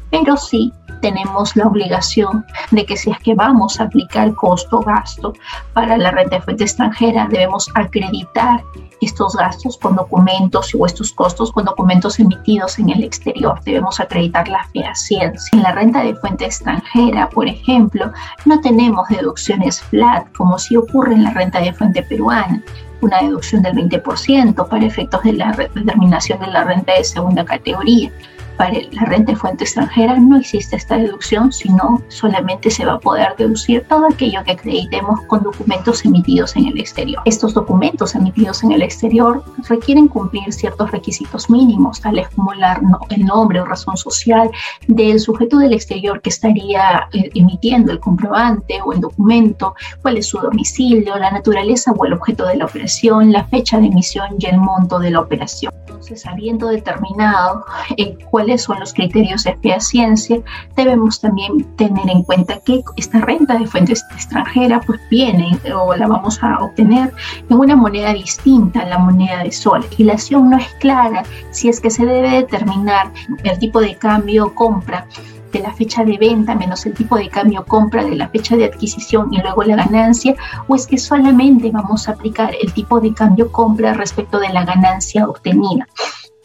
pero 0.09 0.35
sí 0.35 0.73
tenemos 1.05 1.55
la 1.55 1.67
obligación 1.67 2.43
de 2.71 2.83
que 2.83 2.97
si 2.97 3.11
es 3.11 3.19
que 3.19 3.35
vamos 3.35 3.79
a 3.79 3.83
aplicar 3.83 4.33
costo-gasto 4.33 5.33
para 5.73 5.97
la 5.97 6.09
renta 6.09 6.37
de 6.37 6.41
fuente 6.41 6.63
extranjera, 6.63 7.27
debemos 7.29 7.69
acreditar 7.75 8.63
estos 9.01 9.35
gastos 9.35 9.77
con 9.77 9.95
documentos 9.95 10.73
o 10.73 10.83
estos 10.83 11.13
costos 11.13 11.51
con 11.51 11.65
documentos 11.65 12.19
emitidos 12.19 12.79
en 12.79 12.89
el 12.89 13.03
exterior. 13.03 13.59
Debemos 13.63 13.99
acreditar 13.99 14.47
la 14.47 14.63
fehaciencia. 14.73 15.51
En 15.53 15.61
la 15.61 15.73
renta 15.73 16.01
de 16.01 16.15
fuente 16.15 16.45
extranjera, 16.45 17.29
por 17.29 17.47
ejemplo, 17.47 18.11
no 18.45 18.59
tenemos 18.61 19.07
deducciones 19.09 19.83
flat 19.83 20.25
como 20.35 20.57
si 20.57 20.75
ocurre 20.75 21.13
en 21.13 21.23
la 21.23 21.31
renta 21.31 21.59
de 21.59 21.71
fuente 21.71 22.01
peruana 22.01 22.63
una 23.01 23.21
deducción 23.21 23.61
del 23.61 23.75
20% 23.75 24.67
para 24.67 24.85
efectos 24.85 25.21
de 25.21 25.33
la 25.33 25.51
determinación 25.51 26.39
de 26.39 26.47
la 26.47 26.63
renta 26.63 26.93
de 26.93 27.03
segunda 27.03 27.45
categoría 27.45 28.11
para 28.57 28.73
la 28.91 29.05
renta 29.05 29.33
de 29.33 29.37
fuente 29.37 29.63
extranjera 29.63 30.17
no 30.19 30.37
existe 30.37 30.75
esta 30.75 30.97
deducción, 30.97 31.51
sino 31.51 32.01
solamente 32.07 32.69
se 32.69 32.85
va 32.85 32.93
a 32.93 32.99
poder 32.99 33.35
deducir 33.37 33.85
todo 33.87 34.07
aquello 34.07 34.43
que 34.43 34.51
acreditemos 34.51 35.21
con 35.27 35.43
documentos 35.43 36.05
emitidos 36.05 36.55
en 36.55 36.67
el 36.67 36.79
exterior. 36.79 37.21
Estos 37.25 37.53
documentos 37.53 38.15
emitidos 38.15 38.63
en 38.63 38.71
el 38.71 38.81
exterior 38.81 39.43
requieren 39.67 40.07
cumplir 40.07 40.51
ciertos 40.53 40.91
requisitos 40.91 41.49
mínimos, 41.49 42.01
tales 42.01 42.27
como 42.29 42.51
el 42.53 43.25
nombre 43.25 43.61
o 43.61 43.65
razón 43.65 43.97
social 43.97 44.49
del 44.87 45.19
sujeto 45.19 45.57
del 45.57 45.73
exterior 45.73 46.21
que 46.21 46.29
estaría 46.29 47.07
eh, 47.13 47.29
emitiendo 47.33 47.91
el 47.91 47.99
comprobante 47.99 48.79
o 48.83 48.93
el 48.93 49.01
documento, 49.01 49.75
cuál 50.01 50.17
es 50.17 50.27
su 50.27 50.39
domicilio, 50.39 51.17
la 51.17 51.31
naturaleza 51.31 51.91
o 51.91 52.05
el 52.05 52.13
objeto 52.13 52.45
de 52.45 52.57
la 52.57 52.65
operación, 52.65 53.31
la 53.31 53.45
fecha 53.45 53.79
de 53.79 53.87
emisión 53.87 54.35
y 54.39 54.45
el 54.45 54.57
monto 54.57 54.99
de 54.99 55.11
la 55.11 55.19
operación. 55.19 55.73
Entonces, 55.87 56.25
habiendo 56.25 56.67
determinado 56.67 57.65
eh, 57.97 58.17
son 58.57 58.79
los 58.79 58.93
criterios 58.93 59.43
de 59.43 59.55
ciencia, 59.79 60.39
debemos 60.75 61.19
también 61.19 61.63
tener 61.75 62.09
en 62.09 62.23
cuenta 62.23 62.59
que 62.59 62.83
esta 62.95 63.19
renta 63.19 63.57
de 63.57 63.67
fuente 63.67 63.93
extranjera 63.93 64.79
pues 64.81 64.99
viene 65.09 65.57
o 65.73 65.95
la 65.95 66.07
vamos 66.07 66.41
a 66.41 66.59
obtener 66.63 67.13
en 67.49 67.57
una 67.57 67.75
moneda 67.75 68.13
distinta 68.13 68.81
a 68.81 68.85
la 68.85 68.97
moneda 68.97 69.43
de 69.43 69.51
sol. 69.51 69.81
La 69.81 69.87
legislación 69.87 70.49
no 70.49 70.57
es 70.57 70.67
clara 70.79 71.23
si 71.51 71.69
es 71.69 71.79
que 71.79 71.89
se 71.89 72.05
debe 72.05 72.29
determinar 72.29 73.11
el 73.43 73.57
tipo 73.59 73.81
de 73.81 73.95
cambio 73.95 74.53
compra 74.53 75.07
de 75.51 75.61
la 75.61 75.73
fecha 75.73 76.03
de 76.03 76.17
venta 76.17 76.53
menos 76.53 76.85
el 76.85 76.93
tipo 76.93 77.15
de 77.15 77.29
cambio 77.29 77.63
compra 77.65 78.03
de 78.03 78.15
la 78.15 78.27
fecha 78.27 78.57
de 78.57 78.65
adquisición 78.65 79.33
y 79.33 79.41
luego 79.41 79.63
la 79.63 79.77
ganancia, 79.77 80.35
o 80.67 80.75
es 80.75 80.85
que 80.85 80.97
solamente 80.97 81.71
vamos 81.71 82.09
a 82.09 82.11
aplicar 82.11 82.53
el 82.61 82.73
tipo 82.73 82.99
de 82.99 83.13
cambio 83.13 83.49
compra 83.51 83.93
respecto 83.93 84.39
de 84.39 84.49
la 84.49 84.65
ganancia 84.65 85.27
obtenida. 85.27 85.87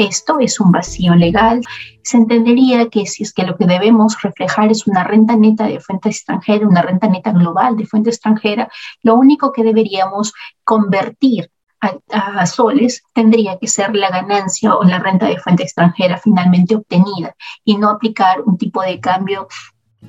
Esto 0.01 0.39
es 0.41 0.59
un 0.61 0.73
vacío 0.73 1.15
legal. 1.15 1.61
Se 2.03 2.17
entendería 2.17 2.89
que 2.89 3.05
si 3.05 3.23
es 3.23 3.35
que 3.35 3.43
lo 3.43 3.59
que 3.59 3.67
debemos 3.67 4.17
reflejar 4.23 4.71
es 4.71 4.87
una 4.87 5.05
renta 5.05 5.37
neta 5.37 5.67
de 5.67 5.79
fuente 5.79 6.09
extranjera, 6.09 6.67
una 6.67 6.81
renta 6.81 7.07
neta 7.07 7.33
global 7.33 7.77
de 7.77 7.85
fuente 7.85 8.09
extranjera, 8.09 8.71
lo 9.03 9.15
único 9.17 9.53
que 9.53 9.63
deberíamos 9.63 10.33
convertir 10.65 11.51
a, 11.83 12.47
soles 12.47 13.03
tendría 13.13 13.59
que 13.59 13.67
ser 13.67 13.95
la 13.95 14.09
ganancia 14.09 14.75
o 14.75 14.85
la 14.85 15.01
renta 15.01 15.27
de 15.27 15.39
fuente 15.39 15.65
extranjera 15.65 16.17
finalmente 16.17 16.77
obtenida 16.77 17.35
y 17.65 17.77
no 17.77 17.91
aplicar 17.91 18.41
un 18.41 18.57
tipo 18.57 18.81
de 18.81 19.01
cambio 19.01 19.49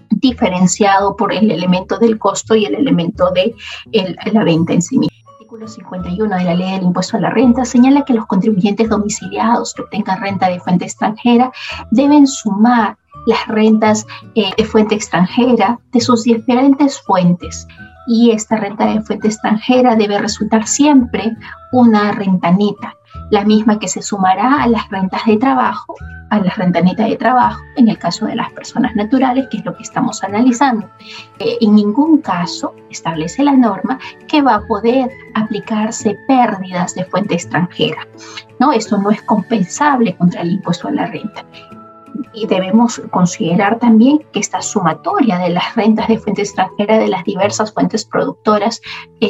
diferenciado 0.10 1.18
por 1.18 1.34
el 1.34 1.52
elemento 1.52 1.98
del 1.98 2.18
costo 2.18 2.56
y 2.56 2.64
el 2.64 2.76
elemento 2.76 3.30
de 3.32 3.56
la 4.32 4.44
venta 4.46 4.72
en 4.72 4.82
sí 4.82 5.00
misma. 5.00 5.11
Artículo 5.52 5.68
51 5.68 6.38
de 6.38 6.44
la 6.46 6.56
ley 6.56 6.72
del 6.72 6.84
impuesto 6.84 7.18
a 7.18 7.20
la 7.20 7.30
renta 7.30 7.66
señala 7.66 8.06
que 8.06 8.14
los 8.14 8.26
contribuyentes 8.26 8.88
domiciliados 8.88 9.74
que 9.74 9.82
obtengan 9.82 10.22
renta 10.22 10.48
de 10.48 10.62
fuente 10.62 10.86
extranjera 10.86 11.52
deben 11.90 12.26
sumar 12.26 12.96
las 13.26 13.46
rentas 13.50 14.08
eh, 14.36 14.52
de 14.56 14.64
fuente 14.64 14.96
extranjera 14.96 15.78
de 15.92 16.00
sus 16.00 16.24
diferentes 16.24 17.02
fuentes. 17.02 17.68
Y 18.08 18.32
esta 18.32 18.56
renta 18.56 18.86
de 18.86 19.02
fuente 19.02 19.28
extranjera 19.28 19.98
debe 19.98 20.20
resultar 20.20 20.66
siempre 20.68 21.36
una 21.74 22.14
renta 22.14 22.52
neta, 22.52 22.96
la 23.30 23.44
misma 23.44 23.80
que 23.80 23.88
se 23.88 24.02
sumará 24.02 24.62
a 24.62 24.68
las 24.68 24.90
rentas 24.90 25.26
de 25.26 25.38
trabajo, 25.38 25.96
a 26.30 26.40
la 26.40 26.52
renta 26.52 26.82
neta 26.82 27.06
de 27.06 27.18
trabajo, 27.18 27.62
en 27.76 27.90
el 27.90 27.98
caso 27.98 28.26
de 28.26 28.36
las 28.36 28.52
personas 28.54 28.96
naturales, 28.96 29.48
que 29.50 29.58
es 29.58 29.66
lo 29.66 29.76
que 29.76 29.84
estamos 29.84 30.24
analizando. 30.24 30.90
Eh, 31.40 31.58
en 31.62 31.76
ningún 31.76 32.20
caso 32.22 32.74
establece 32.90 33.44
la 33.44 33.54
norma 33.54 34.00
que 34.28 34.42
va 34.42 34.56
a 34.56 34.68
poder 34.68 35.12
aplicarse 35.34 36.18
pérdidas 36.28 36.96
de 36.96 37.06
fuente 37.06 37.36
extranjera. 37.36 38.08
¿no? 38.60 38.72
Esto 38.72 38.98
no 38.98 39.12
es 39.12 39.22
compensable 39.24 40.16
contra 40.16 40.42
el 40.42 40.52
impuesto 40.52 40.88
a 40.88 40.92
la 40.92 41.08
renta 41.08 41.46
y 42.34 42.48
debemos 42.48 43.02
considerar 43.12 43.80
también 43.80 44.20
que 44.32 44.40
esta 44.40 44.62
sumatoria 44.62 45.38
de 45.38 45.50
las 45.50 45.76
rentas 45.76 46.08
de 46.08 46.18
fuente 46.18 46.42
extranjera 46.42 46.98
de 46.98 47.08
las 47.08 47.24
diversas 47.24 47.74
fuentes 47.74 48.06
productoras 48.06 48.82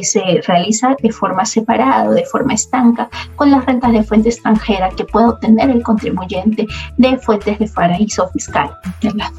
se 0.02 0.42
realiza 0.48 0.96
de 1.02 1.12
forma 1.12 1.46
separada 1.46 2.10
de 2.12 2.26
forma 2.26 2.54
estanca 2.54 3.10
con 3.36 3.52
las 3.52 3.66
rentas 3.66 3.92
de 3.92 4.04
fuente 4.04 4.30
extranjera 4.30 4.90
que 4.90 5.06
puede 5.06 5.28
obtener 5.28 5.70
el 5.70 5.84
contribuyente 5.84 6.68
de 6.98 7.18
fuentes 7.18 7.60
de 7.60 7.68
paraíso 7.68 8.28
fiscal. 8.30 8.72
De 9.02 9.12
las 9.14 9.32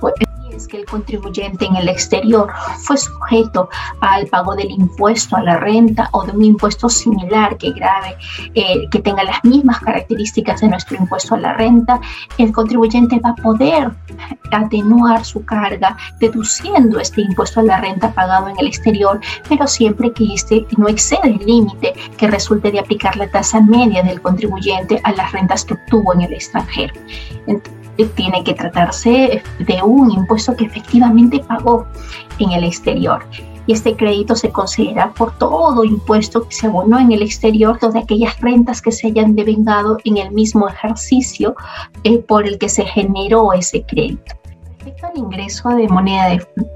es 0.54 0.68
que 0.68 0.78
el 0.78 0.85
contribuyente 0.85 1.64
en 1.64 1.76
el 1.76 1.88
exterior 1.88 2.50
fue 2.78 2.97
sujeto 2.97 3.68
al 4.00 4.26
pago 4.26 4.54
del 4.54 4.71
impuesto 4.71 5.37
a 5.37 5.42
la 5.42 5.56
renta 5.56 6.09
o 6.12 6.25
de 6.25 6.32
un 6.32 6.44
impuesto 6.44 6.88
similar 6.88 7.56
que 7.56 7.73
grave, 7.73 8.16
eh, 8.54 8.88
que 8.90 9.00
tenga 9.00 9.25
las 9.25 9.42
mismas 9.44 9.80
características 9.80 10.61
de 10.61 10.68
nuestro 10.68 10.97
impuesto 10.97 11.35
a 11.35 11.38
la 11.38 11.52
renta, 11.54 12.00
el 12.38 12.52
contribuyente 12.52 13.18
va 13.21 13.30
a 13.30 13.35
poder 13.35 13.92
atenuar 14.50 15.25
su 15.25 15.44
carga 15.44 15.97
deduciendo 16.21 17.00
este 17.00 17.23
impuesto 17.23 17.61
a 17.61 17.64
la 17.64 17.80
renta 17.80 18.12
pagado 18.12 18.49
en 18.49 18.59
el 18.59 18.66
exterior, 18.66 19.21
pero 19.49 19.66
siempre 19.66 20.12
que 20.12 20.35
este 20.35 20.66
no 20.76 20.88
excede 20.88 21.21
el 21.25 21.47
límite 21.47 21.94
que 22.16 22.26
resulte 22.28 22.71
de 22.71 22.80
aplicar 22.80 23.16
la 23.16 23.30
tasa 23.30 23.61
media 23.61 24.02
del 24.02 24.21
contribuyente 24.21 25.00
a 25.04 25.12
las 25.12 25.32
rentas 25.32 25.64
que 25.64 25.75
obtuvo 25.75 26.14
en 26.14 26.23
el 26.23 26.35
extranjero 26.35 26.94
tiene 28.06 28.44
que 28.44 28.54
tratarse 28.54 29.42
de 29.59 29.82
un 29.82 30.11
impuesto 30.11 30.54
que 30.56 30.64
efectivamente 30.64 31.40
pagó 31.40 31.87
en 32.38 32.52
el 32.52 32.64
exterior. 32.64 33.25
Y 33.66 33.75
este 33.75 33.94
crédito 33.94 34.35
se 34.35 34.50
considera 34.50 35.12
por 35.14 35.38
todo 35.38 35.85
impuesto 35.85 36.49
que 36.49 36.54
se 36.54 36.66
abonó 36.66 36.99
en 36.99 37.12
el 37.12 37.23
exterior, 37.23 37.78
todas 37.78 37.97
aquellas 37.97 38.40
rentas 38.40 38.82
que 38.82 38.90
se 38.90 39.06
hayan 39.09 39.37
devengado 39.37 39.99
en 40.04 40.16
el 40.16 40.32
mismo 40.32 40.68
ejercicio 40.68 41.54
eh, 42.02 42.18
por 42.18 42.47
el 42.47 42.59
que 42.59 42.68
se 42.68 42.85
generó 42.85 43.52
ese 43.52 43.85
crédito. 43.85 44.41
Respecto 44.85 45.07
al 45.07 45.17
ingreso 45.17 45.69
de 45.69 45.87
moneda, 45.87 46.29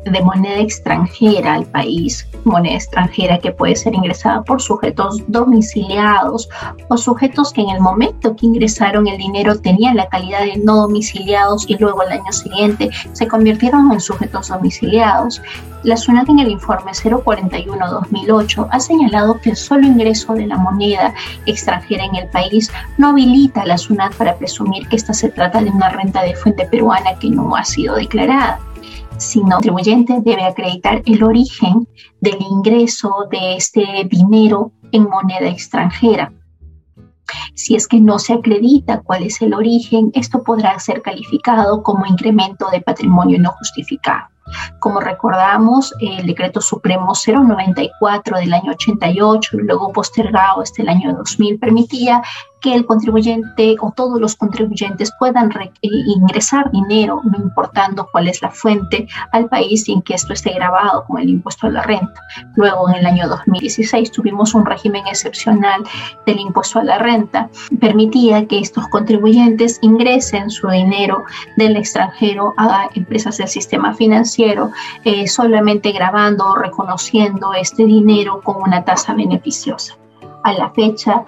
de, 0.05 0.21
moneda 0.23 0.61
extranjera 0.61 1.55
al 1.55 1.65
país, 1.67 2.25
moneda 2.45 2.77
extranjera 2.77 3.39
que 3.39 3.51
puede 3.51 3.75
ser 3.75 3.97
ingresada 3.97 4.45
por 4.45 4.63
sujetos 4.63 5.25
domiciliados 5.27 6.49
o 6.89 6.97
sujetos 6.97 7.53
que 7.53 7.63
en 7.63 7.71
el 7.71 7.81
momento 7.81 8.37
que 8.37 8.47
ingresaron 8.47 9.09
el 9.09 9.19
dinero 9.19 9.59
tenían 9.59 9.97
la 9.97 10.09
calidad 10.09 10.43
de 10.43 10.57
no 10.59 10.83
domiciliados 10.83 11.69
y 11.69 11.79
luego 11.79 12.05
el 12.05 12.13
año 12.13 12.31
siguiente 12.31 12.91
se 13.13 13.27
convirtieron 13.27 13.91
en 13.91 13.99
sujetos 13.99 14.51
domiciliados. 14.51 15.43
La 15.83 15.97
SUNAT 15.97 16.29
en 16.29 16.41
el 16.41 16.51
informe 16.51 16.93
041-2008 16.93 18.69
ha 18.71 18.81
señalado 18.81 19.41
que 19.41 19.51
el 19.51 19.57
solo 19.57 19.87
ingreso 19.87 20.35
de 20.35 20.47
la 20.47 20.57
moneda 20.57 21.15
extranjera 21.45 22.05
en 22.05 22.17
el 22.17 22.29
país 22.29 22.71
no 22.99 23.11
habilita 23.11 23.63
a 23.63 23.67
la 23.67 23.79
SUNAT 23.79 24.15
para 24.15 24.37
presumir 24.37 24.89
que 24.89 24.97
esta 24.97 25.13
se 25.13 25.29
trata 25.29 25.61
de 25.61 25.71
una 25.71 25.91
renta 25.91 26.23
de 26.23 26.35
fuente 26.35 26.67
peruana 26.67 27.17
que 27.21 27.31
no 27.31 27.55
ha 27.55 27.65
sido 27.65 27.96
declarada 27.97 28.61
sino 29.19 29.47
el 29.47 29.53
contribuyente 29.53 30.21
debe 30.21 30.45
acreditar 30.45 31.03
el 31.07 31.23
origen 31.23 31.89
del 32.21 32.39
ingreso 32.41 33.27
de 33.31 33.57
este 33.57 34.07
dinero 34.09 34.73
en 34.93 35.05
moneda 35.05 35.49
extranjera. 35.49 36.33
Si 37.55 37.75
es 37.75 37.89
que 37.89 38.01
no 38.01 38.19
se 38.19 38.35
acredita 38.35 39.01
cuál 39.01 39.25
es 39.25 39.43
el 39.43 39.55
origen, 39.55 40.11
esto 40.15 40.45
podrá 40.45 40.79
ser 40.79 41.03
calificado 41.03 41.83
como 41.83 42.07
incremento 42.07 42.69
de 42.71 42.81
patrimonio 42.81 43.39
no 43.41 43.51
justificado. 43.53 44.29
Como 44.79 45.01
recordamos, 45.01 45.93
el 46.01 46.25
decreto 46.25 46.61
supremo 46.61 47.13
094 47.15 48.39
del 48.39 48.55
año 48.55 48.73
88 48.73 49.57
y 49.57 49.63
luego 49.63 49.93
postergado 49.93 50.61
hasta 50.61 50.83
el 50.83 50.89
año 50.89 51.15
2000 51.15 51.59
permitía 51.59 52.23
que 52.61 52.75
el 52.75 52.87
contribuyente 52.87 53.77
o 53.81 53.93
todos 53.95 54.21
los 54.21 54.37
contribuyentes 54.37 55.13
puedan 55.19 55.51
eh, 55.61 55.71
ingresar 55.83 56.71
dinero, 56.71 57.21
no 57.25 57.39
importando 57.39 58.09
cuál 58.11 58.29
es 58.29 58.43
la 58.43 58.51
fuente, 58.51 59.07
al 59.33 59.49
país 59.49 59.85
sin 59.85 60.03
que 60.03 60.15
esto 60.15 60.33
esté 60.33 60.53
grabado 60.53 61.05
con 61.05 61.21
el 61.21 61.29
impuesto 61.29 61.67
a 61.67 61.71
la 61.71 61.83
renta. 61.83 62.21
Luego, 62.55 62.89
en 62.89 62.97
el 62.97 63.07
año 63.07 63.29
2016, 63.29 64.11
tuvimos 64.11 64.55
un 64.55 64.65
régimen 64.65 65.07
excepcional 65.07 65.83
del 66.25 66.41
impuesto 66.41 66.79
a 66.79 66.85
la 66.85 66.99
renta. 66.99 67.49
Permitía 67.81 68.47
que 68.47 68.59
estos 68.59 68.87
contribuyentes 68.89 69.79
ingresen 69.83 70.51
su 70.51 70.69
dinero 70.69 71.25
del 71.57 71.77
extranjero 71.77 72.55
a 72.57 72.89
empresas 72.95 73.39
del 73.39 73.49
sistema 73.49 73.95
financiero, 73.95 74.71
eh, 75.05 75.27
solamente 75.27 75.93
grabando 75.93 76.47
o 76.47 76.57
reconociendo 76.57 77.53
este 77.55 77.85
dinero 77.85 78.41
con 78.43 78.57
una 78.63 78.85
tasa 78.85 79.15
beneficiosa. 79.15 79.97
A 80.43 80.53
la 80.53 80.71
fecha, 80.71 81.25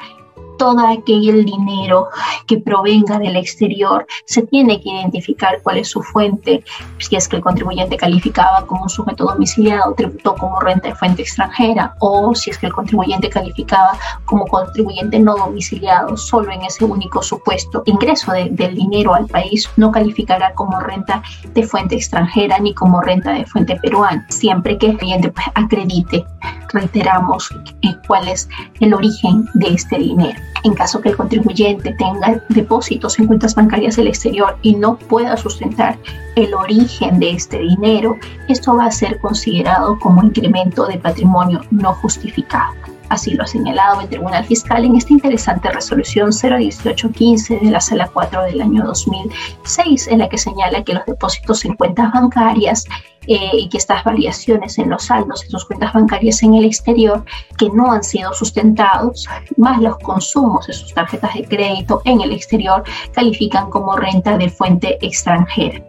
todo 0.58 0.80
aquel 0.80 1.44
dinero 1.44 2.08
que 2.46 2.58
provenga 2.58 3.18
del 3.18 3.36
exterior, 3.36 4.06
se 4.26 4.42
tiene 4.42 4.80
que 4.80 4.90
identificar 4.90 5.60
cuál 5.62 5.78
es 5.78 5.88
su 5.88 6.02
fuente, 6.02 6.64
si 6.98 7.16
es 7.16 7.28
que 7.28 7.36
el 7.36 7.42
contribuyente 7.42 7.96
calificaba 7.96 8.66
como 8.66 8.82
un 8.82 8.88
sujeto 8.90 9.24
domiciliado, 9.24 9.94
tributó 9.94 10.34
como 10.34 10.60
renta 10.60 10.88
de 10.88 10.94
fuente 10.94 11.22
extranjera, 11.22 11.94
o 12.00 12.34
si 12.34 12.50
es 12.50 12.58
que 12.58 12.66
el 12.66 12.72
contribuyente 12.72 13.30
calificaba 13.30 13.96
como 14.24 14.46
contribuyente 14.46 15.18
no 15.18 15.36
domiciliado, 15.36 16.16
solo 16.16 16.52
en 16.52 16.62
ese 16.62 16.84
único 16.84 17.22
supuesto, 17.22 17.82
ingreso 17.86 18.32
del 18.32 18.74
dinero 18.74 19.14
al 19.14 19.26
país 19.26 19.70
no 19.76 19.90
calificará 19.92 20.52
como 20.54 20.80
renta 20.80 21.22
de 21.54 21.62
fuente 21.62 21.94
extranjera 21.94 22.58
ni 22.58 22.74
como 22.74 23.00
renta 23.00 23.32
de 23.32 23.46
fuente 23.46 23.76
peruana, 23.76 24.26
siempre 24.28 24.76
que 24.76 24.86
el 24.86 24.98
cliente 24.98 25.30
pues, 25.30 25.46
acredite 25.54 26.26
reiteramos 26.72 27.50
eh, 27.82 27.94
cuál 28.06 28.28
es 28.28 28.48
el 28.80 28.94
origen 28.94 29.48
de 29.54 29.68
este 29.68 29.98
dinero. 29.98 30.38
En 30.64 30.74
caso 30.74 31.00
que 31.00 31.10
el 31.10 31.16
contribuyente 31.16 31.94
tenga 31.94 32.42
depósitos 32.48 33.18
en 33.18 33.26
cuentas 33.26 33.54
bancarias 33.54 33.96
del 33.96 34.08
exterior 34.08 34.56
y 34.62 34.74
no 34.74 34.96
pueda 34.96 35.36
sustentar 35.36 35.96
el 36.34 36.52
origen 36.54 37.20
de 37.20 37.30
este 37.30 37.58
dinero, 37.58 38.16
esto 38.48 38.76
va 38.76 38.86
a 38.86 38.90
ser 38.90 39.18
considerado 39.20 39.98
como 39.98 40.22
incremento 40.24 40.86
de 40.86 40.98
patrimonio 40.98 41.60
no 41.70 41.94
justificado. 41.94 42.74
Así 43.08 43.34
lo 43.34 43.44
ha 43.44 43.46
señalado 43.46 44.00
el 44.02 44.08
Tribunal 44.08 44.44
Fiscal 44.44 44.84
en 44.84 44.96
esta 44.96 45.12
interesante 45.12 45.70
resolución 45.70 46.30
01815 46.30 47.58
de 47.58 47.70
la 47.70 47.80
Sala 47.80 48.10
4 48.12 48.42
del 48.44 48.60
año 48.60 48.84
2006, 48.84 50.08
en 50.08 50.18
la 50.18 50.28
que 50.28 50.38
señala 50.38 50.84
que 50.84 50.94
los 50.94 51.06
depósitos 51.06 51.64
en 51.64 51.74
cuentas 51.74 52.12
bancarias 52.12 52.84
eh, 53.26 53.50
y 53.52 53.68
que 53.68 53.78
estas 53.78 54.04
variaciones 54.04 54.78
en 54.78 54.90
los 54.90 55.04
saldos 55.04 55.44
en 55.44 55.50
sus 55.50 55.64
cuentas 55.66 55.92
bancarias 55.92 56.42
en 56.42 56.54
el 56.54 56.64
exterior 56.64 57.24
que 57.58 57.68
no 57.70 57.92
han 57.92 58.02
sido 58.02 58.32
sustentados, 58.32 59.26
más 59.56 59.80
los 59.80 59.98
consumos 59.98 60.66
de 60.66 60.72
sus 60.72 60.94
tarjetas 60.94 61.34
de 61.34 61.44
crédito 61.44 62.00
en 62.04 62.20
el 62.20 62.32
exterior, 62.32 62.82
califican 63.12 63.70
como 63.70 63.96
renta 63.96 64.38
de 64.38 64.48
fuente 64.48 64.98
extranjera. 65.00 65.82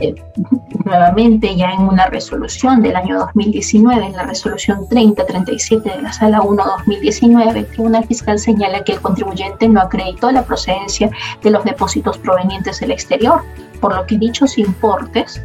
Eh, 0.00 0.14
nuevamente 0.84 1.54
ya 1.56 1.70
en 1.70 1.82
una 1.82 2.06
resolución 2.06 2.82
del 2.82 2.96
año 2.96 3.18
2019, 3.18 4.06
en 4.06 4.12
la 4.12 4.24
resolución 4.24 4.88
3037 4.88 5.88
de 5.88 6.02
la 6.02 6.12
Sala 6.12 6.42
1 6.42 6.64
2019, 6.78 7.60
el 7.60 7.66
Tribunal 7.66 8.04
Fiscal 8.04 8.38
señala 8.38 8.82
que 8.82 8.92
el 8.92 9.00
contribuyente 9.00 9.68
no 9.68 9.80
acreditó 9.80 10.30
la 10.30 10.44
procedencia 10.44 11.10
de 11.42 11.50
los 11.50 11.64
depósitos 11.64 12.18
provenientes 12.18 12.80
del 12.80 12.90
exterior, 12.90 13.42
por 13.80 13.94
lo 13.94 14.04
que 14.06 14.18
dichos 14.18 14.58
importes 14.58 15.42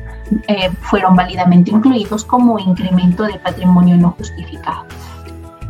eh, 0.47 0.69
fueron 0.81 1.15
válidamente 1.15 1.71
incluidos 1.71 2.25
como 2.25 2.59
incremento 2.59 3.23
de 3.23 3.39
patrimonio 3.39 3.97
no 3.97 4.11
justificado. 4.11 4.85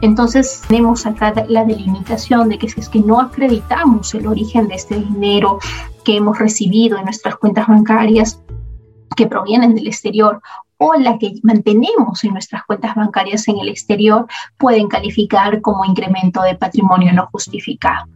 Entonces 0.01 0.61
tenemos 0.67 1.05
acá 1.05 1.33
la 1.49 1.65
delimitación 1.65 2.47
de 2.49 2.57
que 2.57 2.69
si 2.69 2.79
es 2.79 2.87
que 2.87 2.99
no 2.99 3.19
acreditamos 3.19 4.13
el 4.13 4.27
origen 4.27 4.69
de 4.69 4.75
este 4.75 4.95
dinero 4.95 5.59
que 6.05 6.17
hemos 6.17 6.39
recibido 6.39 6.97
en 6.97 7.03
nuestras 7.03 7.35
cuentas 7.35 7.67
bancarias, 7.67 8.39
que 9.19 9.27
provienen 9.27 9.75
del 9.75 9.87
exterior 9.87 10.41
o 10.79 10.93
la 10.95 11.17
que 11.17 11.33
mantenemos 11.43 12.23
en 12.23 12.31
nuestras 12.31 12.63
cuentas 12.63 12.95
bancarias 12.95 13.47
en 13.47 13.59
el 13.59 13.67
exterior 13.67 14.25
pueden 14.57 14.87
calificar 14.87 15.61
como 15.61 15.83
incremento 15.85 16.41
de 16.41 16.55
patrimonio 16.55 17.13
no 17.13 17.27
justificado. 17.31 18.07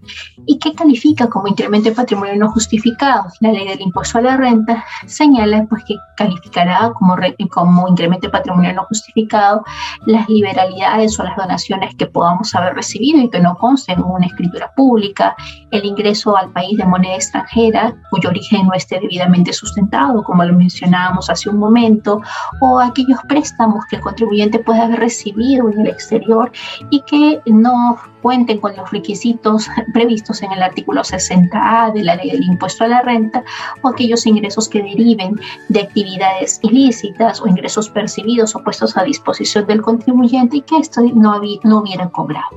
¿Y 0.45 0.57
qué 0.59 0.73
califica 0.73 1.29
como 1.29 1.47
incremento 1.47 1.89
de 1.89 1.95
patrimonio 1.95 2.35
no 2.37 2.49
justificado? 2.51 3.25
La 3.41 3.51
ley 3.51 3.67
del 3.67 3.81
impuesto 3.81 4.17
a 4.17 4.21
la 4.21 4.37
renta 4.37 4.85
señala 5.05 5.65
pues, 5.69 5.83
que 5.85 5.95
calificará 6.15 6.93
como, 6.93 7.17
como 7.51 7.87
incremento 7.89 8.27
de 8.27 8.31
patrimonio 8.31 8.73
no 8.73 8.85
justificado 8.85 9.63
las 10.05 10.29
liberalidades 10.29 11.19
o 11.19 11.23
las 11.23 11.35
donaciones 11.35 11.93
que 11.95 12.07
podamos 12.07 12.55
haber 12.55 12.75
recibido 12.75 13.19
y 13.19 13.29
que 13.29 13.41
no 13.41 13.57
consten 13.57 13.99
en 13.99 14.05
una 14.05 14.25
escritura 14.25 14.71
pública, 14.73 15.35
el 15.71 15.83
ingreso 15.83 16.37
al 16.37 16.49
país 16.51 16.77
de 16.77 16.85
moneda 16.85 17.15
extranjera 17.15 17.93
cuyo 18.09 18.29
origen 18.29 18.67
no 18.67 18.73
esté 18.73 18.99
debidamente 18.99 19.51
sustentado, 19.51 20.23
como 20.23 20.45
lo 20.45 20.53
mencionábamos 20.53 21.29
hace 21.29 21.49
un 21.49 21.57
momento, 21.57 22.21
o 22.59 22.79
aquellos 22.79 23.19
préstamos 23.27 23.85
que 23.85 23.97
el 23.97 24.01
contribuyente 24.01 24.59
puede 24.59 24.81
haber 24.81 24.99
recibido 24.99 25.69
en 25.69 25.81
el 25.81 25.87
exterior 25.87 26.51
y 26.89 27.01
que 27.01 27.41
no 27.45 27.97
cuenten 28.23 28.59
con 28.59 28.75
los 28.75 28.89
requisitos 28.89 29.67
previstos 29.93 30.41
en 30.41 30.53
el 30.53 30.63
artículo 30.63 31.01
60A 31.01 31.93
de 31.93 32.03
la 32.03 32.15
ley 32.15 32.31
del 32.31 32.43
impuesto 32.43 32.85
a 32.85 32.87
la 32.87 33.01
renta 33.01 33.43
o 33.81 33.89
aquellos 33.89 34.25
ingresos 34.25 34.69
que 34.69 34.81
deriven 34.81 35.39
de 35.67 35.81
actividades 35.81 36.59
ilícitas 36.63 37.41
o 37.41 37.47
ingresos 37.47 37.89
percibidos 37.89 38.55
o 38.55 38.63
puestos 38.63 38.95
a 38.97 39.03
disposición 39.03 39.67
del 39.67 39.81
contribuyente 39.81 40.57
y 40.57 40.61
que 40.61 40.77
esto 40.77 41.01
no, 41.01 41.39
no 41.63 41.79
hubieran 41.79 42.09
cobrado. 42.09 42.47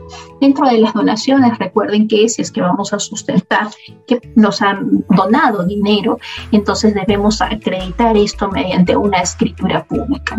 Dentro 0.40 0.66
de 0.68 0.78
las 0.78 0.94
donaciones, 0.94 1.58
recuerden 1.58 2.06
que 2.06 2.28
si 2.28 2.42
es 2.42 2.52
que 2.52 2.60
vamos 2.60 2.92
a 2.92 3.00
sustentar 3.00 3.68
que 4.06 4.20
nos 4.36 4.62
han 4.62 5.04
donado 5.10 5.64
dinero, 5.64 6.18
entonces 6.52 6.94
debemos 6.94 7.42
acreditar 7.42 8.16
esto 8.16 8.48
mediante 8.48 8.96
una 8.96 9.18
escritura 9.18 9.84
pública 9.84 10.38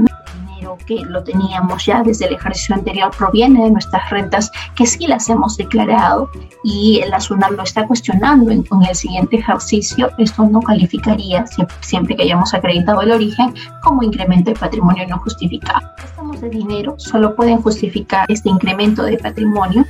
que 0.85 0.95
lo 1.05 1.23
teníamos 1.23 1.85
ya 1.85 2.03
desde 2.03 2.25
el 2.25 2.33
ejercicio 2.33 2.75
anterior 2.75 3.11
proviene 3.17 3.63
de 3.63 3.71
nuestras 3.71 4.09
rentas 4.09 4.51
que 4.75 4.85
sí 4.85 5.07
las 5.07 5.29
hemos 5.29 5.55
declarado 5.55 6.29
y 6.63 7.01
la 7.09 7.19
SUNAT 7.19 7.51
lo 7.51 7.63
está 7.63 7.85
cuestionando 7.87 8.51
en, 8.51 8.65
el 8.87 8.95
siguiente 8.95 9.37
ejercicio, 9.37 10.09
esto 10.17 10.43
no 10.45 10.59
calificaría 10.61 11.45
siempre, 11.81 12.15
que 12.15 12.23
hayamos 12.23 12.53
acreditado 12.53 13.01
el 13.01 13.11
origen 13.11 13.53
como 13.83 14.03
incremento 14.03 14.51
de 14.51 14.59
patrimonio 14.59 15.07
no 15.07 15.19
justificado. 15.19 15.87
Estamos 16.03 16.41
de 16.41 16.49
dinero 16.49 16.95
solo 16.97 17.35
pueden 17.35 17.61
justificar 17.61 18.25
este 18.29 18.49
incremento 18.49 19.03
de 19.03 19.17
patrimonio 19.17 19.85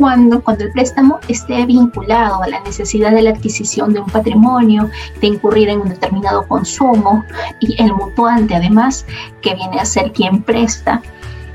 cuando, 0.00 0.42
cuando 0.42 0.64
el 0.64 0.72
préstamo 0.72 1.20
esté 1.28 1.66
vinculado 1.66 2.42
a 2.42 2.48
la 2.48 2.60
necesidad 2.60 3.12
de 3.12 3.20
la 3.20 3.30
adquisición 3.30 3.92
de 3.92 4.00
un 4.00 4.08
patrimonio, 4.08 4.88
de 5.20 5.26
incurrir 5.26 5.68
en 5.68 5.80
un 5.82 5.90
determinado 5.90 6.48
consumo 6.48 7.22
y 7.60 7.80
el 7.82 7.92
mutuante 7.92 8.54
además, 8.54 9.04
que 9.42 9.54
viene 9.54 9.78
a 9.78 9.84
ser 9.84 10.09
quien 10.12 10.42
presta, 10.42 11.02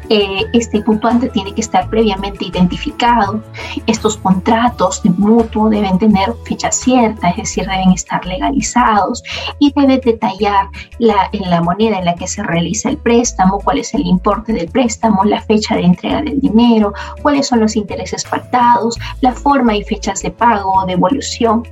eh, 0.10 0.46
este 0.54 0.82
puntuante 0.82 1.30
tiene 1.30 1.54
que 1.54 1.62
estar 1.62 1.90
previamente 1.90 2.46
identificado. 2.46 3.42
Estos 3.88 4.18
contratos 4.18 5.02
de 5.02 5.10
mutuo 5.10 5.70
deben 5.70 5.98
tener 5.98 6.34
fecha 6.46 6.72
cierta, 6.72 7.30
es 7.30 7.38
decir, 7.38 7.66
deben 7.66 7.92
estar 7.92 8.24
legalizados 8.26 9.24
y 9.58 9.74
debe 9.76 10.00
detallar 10.00 10.68
la, 11.00 11.30
en 11.32 11.50
la 11.50 11.62
moneda 11.62 11.98
en 11.98 12.06
la 12.06 12.16
que 12.16 12.28
se 12.28 12.44
realiza 12.44 12.90
el 12.90 12.98
préstamo, 12.98 13.60
cuál 13.60 13.80
es 13.80 13.94
el 13.94 14.06
importe 14.06 14.54
del 14.54 14.70
préstamo, 14.70 15.24
la 15.24 15.42
fecha 15.42 15.76
de 15.76 15.84
entrega 15.84 16.22
del 16.22 16.40
dinero, 16.40 16.94
cuáles 17.22 17.48
son 17.48 17.62
los 17.62 17.76
intereses 17.76 18.24
pactados, 18.26 18.98
la 19.22 19.34
forma 19.34 19.76
y 19.76 19.84
fechas 19.84 20.22
de 20.22 20.30
pago 20.30 20.72
o 20.74 20.86
devolución. 20.86 21.64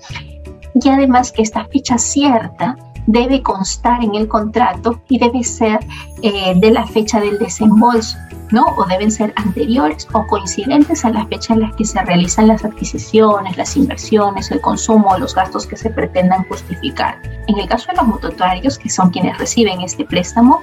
Y 0.73 0.89
además 0.89 1.31
que 1.31 1.43
esta 1.43 1.65
fecha 1.65 1.99
cierta 1.99 2.75
debe 3.07 3.41
constar 3.41 4.03
en 4.03 4.15
el 4.15 4.27
contrato 4.27 5.01
y 5.09 5.19
debe 5.19 5.43
ser 5.43 5.79
eh, 6.21 6.53
de 6.55 6.71
la 6.71 6.85
fecha 6.85 7.19
del 7.19 7.37
desembolso, 7.39 8.17
¿no? 8.51 8.65
O 8.77 8.85
deben 8.85 9.11
ser 9.11 9.33
anteriores 9.35 10.07
o 10.13 10.25
coincidentes 10.27 11.03
a 11.05 11.09
la 11.09 11.25
fecha 11.27 11.53
en 11.53 11.61
la 11.61 11.71
que 11.75 11.85
se 11.85 12.01
realizan 12.01 12.47
las 12.47 12.63
adquisiciones, 12.63 13.57
las 13.57 13.75
inversiones, 13.75 14.51
el 14.51 14.61
consumo, 14.61 15.17
los 15.17 15.35
gastos 15.35 15.67
que 15.67 15.75
se 15.75 15.89
pretendan 15.89 16.43
justificar. 16.45 17.21
En 17.47 17.59
el 17.59 17.67
caso 17.67 17.91
de 17.91 17.97
los 17.97 18.07
mutuarios, 18.07 18.77
que 18.77 18.89
son 18.89 19.09
quienes 19.09 19.37
reciben 19.37 19.81
este 19.81 20.05
préstamo, 20.05 20.61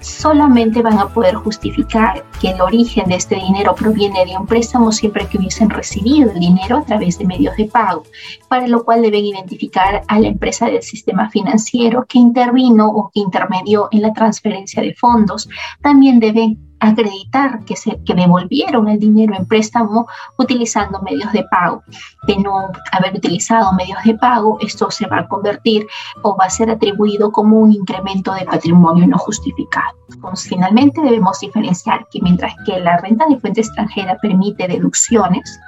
solamente 0.00 0.82
van 0.82 0.98
a 0.98 1.08
poder 1.08 1.34
justificar 1.34 2.24
que 2.40 2.50
el 2.50 2.60
origen 2.60 3.08
de 3.08 3.16
este 3.16 3.36
dinero 3.36 3.74
proviene 3.74 4.24
de 4.24 4.36
un 4.36 4.46
préstamo 4.46 4.92
siempre 4.92 5.26
que 5.26 5.38
hubiesen 5.38 5.70
recibido 5.70 6.30
el 6.30 6.40
dinero 6.40 6.78
a 6.78 6.84
través 6.84 7.18
de 7.18 7.26
medios 7.26 7.56
de 7.56 7.66
pago, 7.66 8.04
para 8.48 8.66
lo 8.66 8.84
cual 8.84 9.02
deben 9.02 9.24
identificar 9.24 10.02
a 10.08 10.18
la 10.18 10.28
empresa 10.28 10.66
del 10.66 10.82
sistema 10.82 11.30
financiero 11.30 12.06
que 12.06 12.18
intervino 12.18 12.88
o 12.88 13.10
que 13.12 13.20
intermedió 13.20 13.88
en 13.90 14.02
la 14.02 14.12
transferencia 14.12 14.82
de 14.82 14.94
fondos. 14.94 15.48
También 15.82 16.20
deben 16.20 16.69
acreditar 16.80 17.64
que, 17.64 17.76
se, 17.76 18.02
que 18.04 18.14
devolvieron 18.14 18.88
el 18.88 18.98
dinero 18.98 19.34
en 19.36 19.46
préstamo 19.46 20.06
utilizando 20.38 21.00
medios 21.02 21.32
de 21.32 21.44
pago. 21.44 21.82
De 22.26 22.36
no 22.36 22.70
haber 22.92 23.14
utilizado 23.14 23.72
medios 23.72 24.02
de 24.04 24.14
pago, 24.14 24.58
esto 24.60 24.90
se 24.90 25.06
va 25.06 25.20
a 25.20 25.28
convertir 25.28 25.86
o 26.22 26.36
va 26.36 26.46
a 26.46 26.50
ser 26.50 26.70
atribuido 26.70 27.30
como 27.30 27.58
un 27.58 27.72
incremento 27.72 28.32
de 28.32 28.44
patrimonio 28.44 29.06
no 29.06 29.18
justificado. 29.18 29.96
finalmente, 30.36 31.00
debemos 31.00 31.38
diferenciar 31.40 32.06
que 32.10 32.20
mientras 32.22 32.54
que 32.64 32.80
la 32.80 32.98
renta 32.98 33.26
de 33.26 33.38
fuente 33.38 33.60
extranjera 33.60 34.16
permite 34.20 34.66
deducciones, 34.66 35.60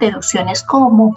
deducciones 0.00 0.62
como 0.62 1.14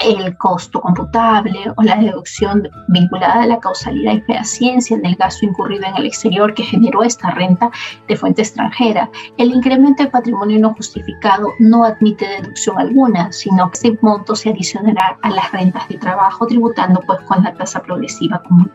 el 0.00 0.36
costo 0.36 0.80
computable 0.80 1.72
o 1.76 1.82
la 1.82 1.96
deducción 1.96 2.68
vinculada 2.88 3.42
a 3.42 3.46
la 3.46 3.60
causalidad 3.60 4.14
y 4.14 4.20
fehaciencia 4.22 4.98
del 4.98 5.16
gasto 5.16 5.46
incurrido 5.46 5.84
en 5.86 5.96
el 5.96 6.06
exterior 6.06 6.54
que 6.54 6.62
generó 6.62 7.02
esta 7.02 7.30
renta 7.30 7.70
de 8.06 8.16
fuente 8.16 8.42
extranjera. 8.42 9.10
El 9.36 9.52
incremento 9.52 10.02
de 10.02 10.10
patrimonio 10.10 10.58
no 10.58 10.74
justificado 10.74 11.48
no 11.58 11.84
admite 11.84 12.26
deducción 12.28 12.78
alguna, 12.78 13.32
sino 13.32 13.70
que 13.70 13.78
ese 13.78 13.98
monto 14.00 14.34
se 14.34 14.50
adicionará 14.50 15.18
a 15.22 15.30
las 15.30 15.50
rentas 15.52 15.88
de 15.88 15.98
trabajo 15.98 16.46
tributando 16.46 17.00
pues 17.06 17.20
con 17.22 17.42
la 17.42 17.54
tasa 17.54 17.82
progresiva 17.82 18.42
común 18.42 18.70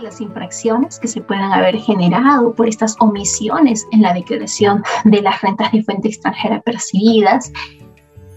las 0.00 0.20
infracciones 0.20 0.98
que 0.98 1.08
se 1.08 1.20
puedan 1.20 1.52
haber 1.52 1.76
generado 1.78 2.54
por 2.54 2.68
estas 2.68 2.96
omisiones 3.00 3.86
en 3.92 4.02
la 4.02 4.12
declaración 4.12 4.82
de 5.04 5.22
las 5.22 5.40
rentas 5.42 5.72
de 5.72 5.82
fuente 5.82 6.08
extranjera 6.08 6.60
percibidas, 6.60 7.52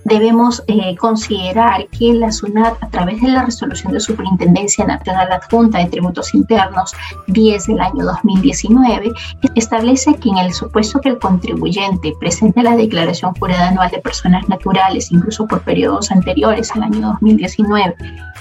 debemos 0.09 0.63
eh, 0.67 0.95
considerar 0.97 1.87
que 1.87 2.13
la 2.13 2.31
SUNAT, 2.31 2.83
a 2.83 2.89
través 2.89 3.21
de 3.21 3.29
la 3.29 3.43
resolución 3.43 3.93
de 3.93 3.99
Superintendencia 3.99 4.85
Nacional 4.85 5.31
Adjunta 5.31 5.77
de 5.77 5.85
Tributos 5.85 6.33
Internos 6.33 6.93
10 7.27 7.67
del 7.67 7.79
año 7.79 8.03
2019, 8.05 9.11
establece 9.55 10.15
que 10.15 10.29
en 10.29 10.37
el 10.39 10.53
supuesto 10.53 10.99
que 10.99 11.09
el 11.09 11.19
contribuyente 11.19 12.13
presente 12.19 12.63
la 12.63 12.75
declaración 12.75 13.33
jurada 13.35 13.69
anual 13.69 13.91
de 13.91 13.99
personas 13.99 14.49
naturales, 14.49 15.11
incluso 15.11 15.47
por 15.47 15.61
periodos 15.61 16.11
anteriores 16.11 16.71
al 16.71 16.83
año 16.83 17.07
2019, 17.21 17.95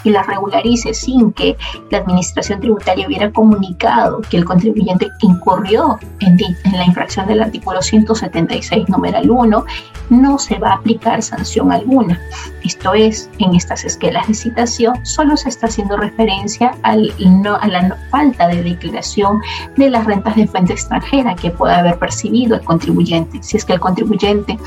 y 0.04 0.11
la 0.11 0.22
regularice 0.22 0.94
sin 0.94 1.33
que 1.33 1.57
la 1.90 1.98
Administración 1.98 2.61
Tributaria 2.61 3.07
hubiera 3.07 3.31
comunicado 3.33 4.20
que 4.22 4.37
el 4.37 4.44
contribuyente 4.44 5.09
incurrió 5.20 5.98
en, 6.20 6.38
la 6.72 6.85
infracción 6.85 7.26
del 7.26 7.42
artículo 7.42 7.83
176, 7.83 8.88
numeral 8.88 9.31
1, 9.31 9.64
no 10.11 10.38
se 10.38 10.59
va 10.59 10.70
a 10.70 10.74
aplicar 10.74 11.22
sanción 11.22 11.58
alguna. 11.71 12.21
Esto 12.64 12.94
es, 12.94 13.31
en 13.38 13.55
estas 13.55 13.85
esquelas 13.85 14.27
de 14.29 14.35
citación 14.35 15.05
solo 15.05 15.37
se 15.37 15.49
está 15.49 15.66
haciendo 15.66 15.97
referencia 15.97 16.75
al 16.83 17.12
no, 17.18 17.57
a 17.57 17.66
la 17.68 17.97
falta 18.11 18.49
de 18.49 18.62
declaración 18.62 19.40
de 19.77 19.90
las 19.90 20.07
rentas 20.07 20.37
de 20.37 20.47
fuente 20.47 20.73
extranjera 20.73 21.35
que 21.35 21.51
puede 21.51 21.75
haber 21.75 21.99
percibido 21.99 22.57
el 22.57 22.62
contribuyente. 22.62 23.42
Si 23.42 23.57
es 23.57 23.64
que 23.64 23.75
el 23.75 23.81
contribuyente 23.81 24.59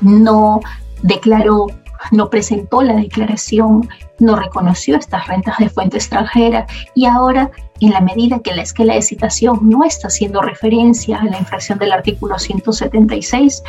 no 0.00 0.60
declaró 1.02 1.66
no 2.10 2.30
presentó 2.30 2.82
la 2.82 2.94
declaración, 2.94 3.88
no 4.18 4.36
reconoció 4.36 4.96
estas 4.96 5.28
rentas 5.28 5.58
de 5.58 5.68
fuente 5.68 5.98
extranjera 5.98 6.66
y 6.94 7.06
ahora, 7.06 7.50
en 7.80 7.90
la 7.90 8.00
medida 8.00 8.40
que 8.40 8.54
la 8.54 8.62
esquela 8.62 8.94
de 8.94 9.02
citación 9.02 9.58
no 9.62 9.84
está 9.84 10.08
haciendo 10.08 10.40
referencia 10.40 11.18
a 11.18 11.24
la 11.24 11.38
infracción 11.38 11.78
del 11.78 11.92
artículo 11.92 12.38
176, 12.38 13.62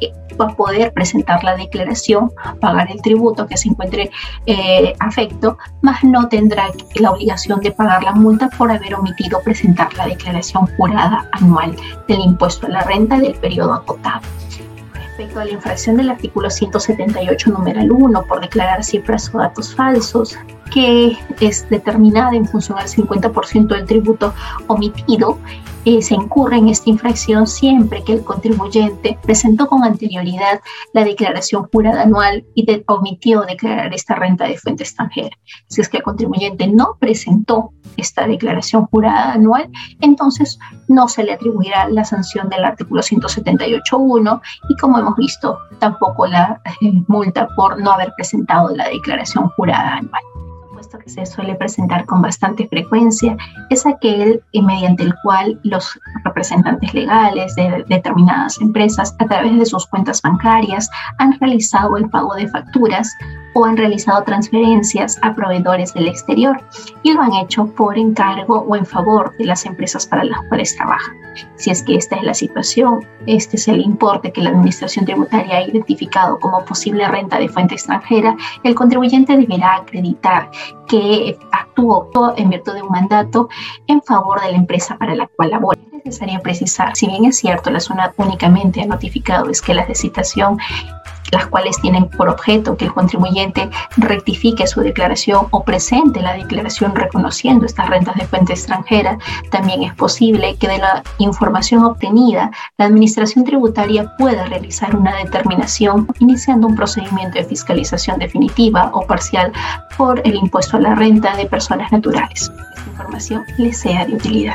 eh, 0.00 0.12
va 0.40 0.46
a 0.46 0.56
poder 0.56 0.92
presentar 0.92 1.42
la 1.44 1.56
declaración, 1.56 2.30
pagar 2.60 2.90
el 2.90 3.00
tributo 3.02 3.46
que 3.46 3.56
se 3.56 3.68
encuentre 3.68 4.10
eh, 4.46 4.94
afecto, 5.00 5.58
más 5.82 6.02
no 6.04 6.28
tendrá 6.28 6.70
la 6.96 7.10
obligación 7.10 7.60
de 7.60 7.72
pagar 7.72 8.02
la 8.02 8.12
multa 8.12 8.48
por 8.56 8.70
haber 8.70 8.94
omitido 8.94 9.40
presentar 9.42 9.92
la 9.94 10.06
declaración 10.06 10.66
jurada 10.76 11.28
anual 11.32 11.74
del 12.06 12.20
impuesto 12.20 12.66
a 12.66 12.70
la 12.70 12.82
renta 12.82 13.18
del 13.18 13.34
periodo 13.34 13.74
acotado. 13.74 14.22
Respecto 14.94 15.40
a 15.40 15.44
la 15.44 15.50
infracción 15.50 15.96
del 15.96 16.10
artículo 16.10 16.48
178, 16.48 17.50
numeral 17.50 17.90
1, 17.90 18.22
por 18.24 18.40
declarar 18.40 18.84
cifras 18.84 19.34
o 19.34 19.38
datos 19.38 19.74
falsos, 19.74 20.38
que 20.68 21.16
es 21.40 21.68
determinada 21.68 22.34
en 22.34 22.46
función 22.46 22.78
al 22.78 22.88
50% 22.88 23.68
del 23.68 23.86
tributo 23.86 24.34
omitido, 24.66 25.38
eh, 25.84 26.02
se 26.02 26.14
incurre 26.14 26.56
en 26.58 26.68
esta 26.68 26.90
infracción 26.90 27.46
siempre 27.46 28.04
que 28.04 28.12
el 28.12 28.22
contribuyente 28.22 29.18
presentó 29.22 29.68
con 29.68 29.84
anterioridad 29.84 30.60
la 30.92 31.02
declaración 31.02 31.66
jurada 31.72 32.02
anual 32.02 32.44
y 32.54 32.66
omitió 32.88 33.42
declarar 33.42 33.94
esta 33.94 34.14
renta 34.14 34.46
de 34.46 34.58
fuente 34.58 34.82
extranjera. 34.82 35.34
Si 35.68 35.80
es 35.80 35.88
que 35.88 35.98
el 35.98 36.02
contribuyente 36.02 36.66
no 36.66 36.96
presentó 36.98 37.72
esta 37.96 38.26
declaración 38.26 38.84
jurada 38.86 39.32
anual, 39.32 39.70
entonces 40.00 40.58
no 40.88 41.08
se 41.08 41.24
le 41.24 41.32
atribuirá 41.32 41.88
la 41.88 42.04
sanción 42.04 42.50
del 42.50 42.64
artículo 42.64 43.00
178.1 43.00 44.40
y 44.68 44.76
como 44.76 44.98
hemos 44.98 45.16
visto, 45.16 45.58
tampoco 45.78 46.26
la 46.26 46.60
eh, 46.82 47.02
multa 47.06 47.48
por 47.56 47.80
no 47.80 47.92
haber 47.92 48.12
presentado 48.14 48.74
la 48.76 48.88
declaración 48.88 49.48
jurada 49.56 49.96
anual 49.96 50.22
que 50.96 51.10
se 51.10 51.26
suele 51.26 51.54
presentar 51.56 52.06
con 52.06 52.22
bastante 52.22 52.66
frecuencia 52.68 53.36
es 53.68 53.84
aquel 53.84 54.42
mediante 54.62 55.02
el 55.02 55.14
cual 55.22 55.58
los 55.64 55.98
representantes 56.24 56.94
legales 56.94 57.54
de 57.56 57.84
determinadas 57.88 58.60
empresas 58.60 59.14
a 59.18 59.26
través 59.26 59.58
de 59.58 59.66
sus 59.66 59.86
cuentas 59.86 60.22
bancarias 60.22 60.88
han 61.18 61.38
realizado 61.38 61.96
el 61.96 62.08
pago 62.08 62.34
de 62.34 62.48
facturas 62.48 63.10
o 63.54 63.64
han 63.64 63.76
realizado 63.76 64.22
transferencias 64.22 65.18
a 65.22 65.34
proveedores 65.34 65.92
del 65.94 66.08
exterior 66.08 66.62
y 67.02 67.12
lo 67.12 67.22
han 67.22 67.34
hecho 67.34 67.66
por 67.66 67.98
encargo 67.98 68.60
o 68.60 68.76
en 68.76 68.86
favor 68.86 69.36
de 69.38 69.46
las 69.46 69.66
empresas 69.66 70.06
para 70.06 70.24
las 70.24 70.38
cuales 70.48 70.76
trabajan. 70.76 71.27
Si 71.56 71.70
es 71.70 71.82
que 71.82 71.96
esta 71.96 72.16
es 72.16 72.22
la 72.22 72.34
situación, 72.34 73.06
este 73.26 73.56
es 73.56 73.68
el 73.68 73.80
importe 73.80 74.32
que 74.32 74.40
la 74.40 74.50
Administración 74.50 75.04
Tributaria 75.04 75.58
ha 75.58 75.62
identificado 75.62 76.38
como 76.38 76.64
posible 76.64 77.06
renta 77.08 77.38
de 77.38 77.48
fuente 77.48 77.74
extranjera, 77.74 78.36
el 78.62 78.74
contribuyente 78.74 79.36
deberá 79.36 79.76
acreditar 79.76 80.50
que 80.86 81.38
actuó 81.52 82.08
en 82.36 82.50
virtud 82.50 82.74
de 82.74 82.82
un 82.82 82.90
mandato 82.90 83.48
en 83.86 84.02
favor 84.02 84.40
de 84.40 84.52
la 84.52 84.56
empresa 84.56 84.96
para 84.96 85.14
la 85.14 85.26
cual 85.26 85.50
labora. 85.50 85.80
Es 85.92 86.04
necesario 86.04 86.40
precisar, 86.40 86.96
si 86.96 87.06
bien 87.06 87.24
es 87.26 87.38
cierto, 87.38 87.70
la 87.70 87.80
zona 87.80 88.12
únicamente 88.16 88.80
ha 88.80 88.86
notificado 88.86 89.50
es 89.50 89.60
que 89.60 89.74
la 89.74 89.84
de 89.84 89.94
citación 89.94 90.58
las 91.32 91.46
cuales 91.46 91.80
tienen 91.80 92.08
por 92.08 92.28
objeto 92.28 92.76
que 92.76 92.86
el 92.86 92.92
contribuyente 92.92 93.70
rectifique 93.96 94.66
su 94.66 94.80
declaración 94.80 95.46
o 95.50 95.64
presente 95.64 96.20
la 96.20 96.34
declaración 96.34 96.94
reconociendo 96.94 97.66
estas 97.66 97.88
rentas 97.88 98.16
de 98.16 98.26
fuente 98.26 98.52
extranjera, 98.52 99.18
también 99.50 99.82
es 99.82 99.94
posible 99.94 100.56
que 100.56 100.68
de 100.68 100.78
la 100.78 101.02
información 101.18 101.84
obtenida 101.84 102.50
la 102.76 102.86
Administración 102.86 103.44
Tributaria 103.44 104.14
pueda 104.16 104.44
realizar 104.46 104.94
una 104.96 105.16
determinación 105.16 106.06
iniciando 106.18 106.66
un 106.66 106.76
procedimiento 106.76 107.38
de 107.38 107.44
fiscalización 107.44 108.18
definitiva 108.18 108.90
o 108.94 109.06
parcial 109.06 109.52
por 109.96 110.20
el 110.24 110.34
impuesto 110.36 110.76
a 110.76 110.80
la 110.80 110.94
renta 110.94 111.36
de 111.36 111.46
personas 111.46 111.90
naturales. 111.92 112.52
Esta 112.76 112.90
información 112.90 113.44
les 113.58 113.78
sea 113.78 114.04
de 114.06 114.14
utilidad. 114.14 114.54